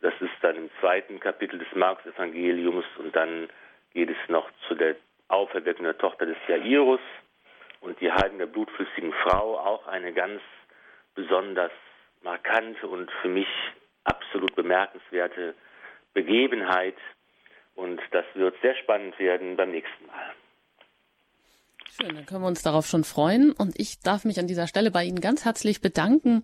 [0.00, 3.48] das ist dann im zweiten Kapitel des Markus-Evangeliums und dann
[3.92, 4.94] geht es noch zu der
[5.28, 7.00] Auferweckung der Tochter des Jairus
[7.86, 10.40] und die Heilung der blutflüssigen Frau, auch eine ganz
[11.14, 11.70] besonders
[12.22, 13.46] markante und für mich
[14.02, 15.54] absolut bemerkenswerte
[16.12, 16.96] Begebenheit.
[17.76, 20.34] Und das wird sehr spannend werden beim nächsten Mal.
[21.88, 23.52] Schön, dann können wir uns darauf schon freuen.
[23.52, 26.42] Und ich darf mich an dieser Stelle bei Ihnen ganz herzlich bedanken,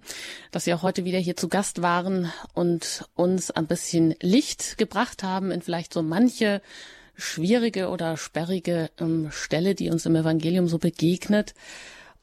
[0.52, 5.24] dass Sie auch heute wieder hier zu Gast waren und uns ein bisschen Licht gebracht
[5.24, 6.62] haben in vielleicht so manche
[7.22, 11.54] schwierige oder sperrige ähm, Stelle, die uns im Evangelium so begegnet.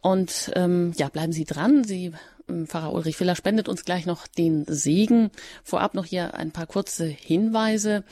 [0.02, 1.84] Und ähm, ja, bleiben Sie dran.
[1.84, 2.14] Sie,
[2.48, 5.32] ähm, Pfarrer Ulrich Filler, spendet uns gleich noch den Segen.
[5.64, 8.04] Vorab noch hier ein paar kurze Hinweise.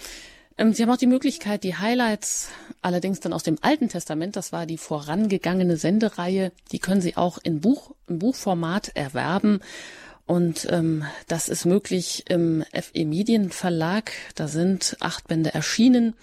[0.57, 2.49] Ähm, Sie haben auch die Möglichkeit, die Highlights
[2.81, 7.38] allerdings dann aus dem Alten Testament, das war die vorangegangene Sendereihe, die können Sie auch
[7.41, 9.59] in Buch, im Buchformat erwerben.
[10.25, 14.11] Und ähm, das ist möglich im FE Medienverlag.
[14.35, 16.15] Da sind acht Bände erschienen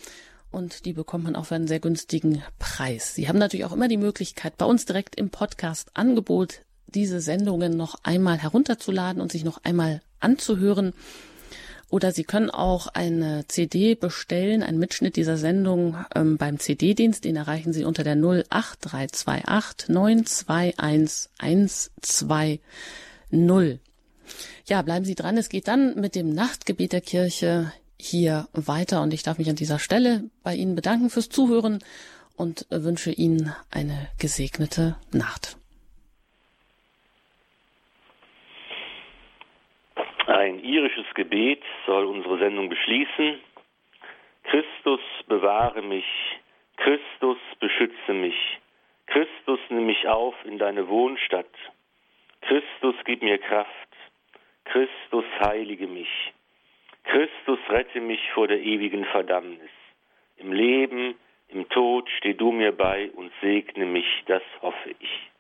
[0.55, 3.15] und die bekommt man auch für einen sehr günstigen Preis.
[3.15, 7.97] Sie haben natürlich auch immer die Möglichkeit, bei uns direkt im Podcast-Angebot diese Sendungen noch
[8.05, 10.93] einmal herunterzuladen und sich noch einmal anzuhören.
[11.91, 17.25] Oder Sie können auch eine CD bestellen, einen Mitschnitt dieser Sendung ähm, beim CD-Dienst.
[17.25, 22.61] Den erreichen Sie unter der 08328 921 120.
[24.67, 25.37] Ja, bleiben Sie dran.
[25.37, 29.57] Es geht dann mit dem Nachtgebet der Kirche hier weiter und ich darf mich an
[29.57, 31.79] dieser Stelle bei Ihnen bedanken fürs Zuhören
[32.37, 35.57] und wünsche Ihnen eine gesegnete Nacht.
[40.27, 43.41] Ein irisches Gebet soll unsere Sendung beschließen.
[44.45, 46.05] Christus bewahre mich,
[46.77, 48.35] Christus beschütze mich,
[49.07, 51.55] Christus nimm mich auf in deine Wohnstadt,
[52.43, 53.71] Christus gib mir Kraft,
[54.65, 56.34] Christus heilige mich.
[57.05, 59.71] Christus rette mich vor der ewigen Verdammnis.
[60.37, 61.15] Im Leben,
[61.49, 65.31] im Tod steh du mir bei und segne mich, das hoffe ich.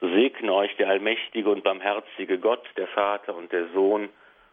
[0.00, 4.08] So segne euch der allmächtige und barmherzige Gott, der Vater und der Sohn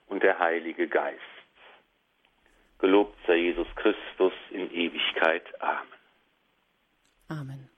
[0.08, 1.20] und der Heilige Geist.
[2.80, 5.44] Gelobt sei Jesus Christus in Ewigkeit.
[5.62, 6.00] Amen.
[7.30, 7.70] Amen.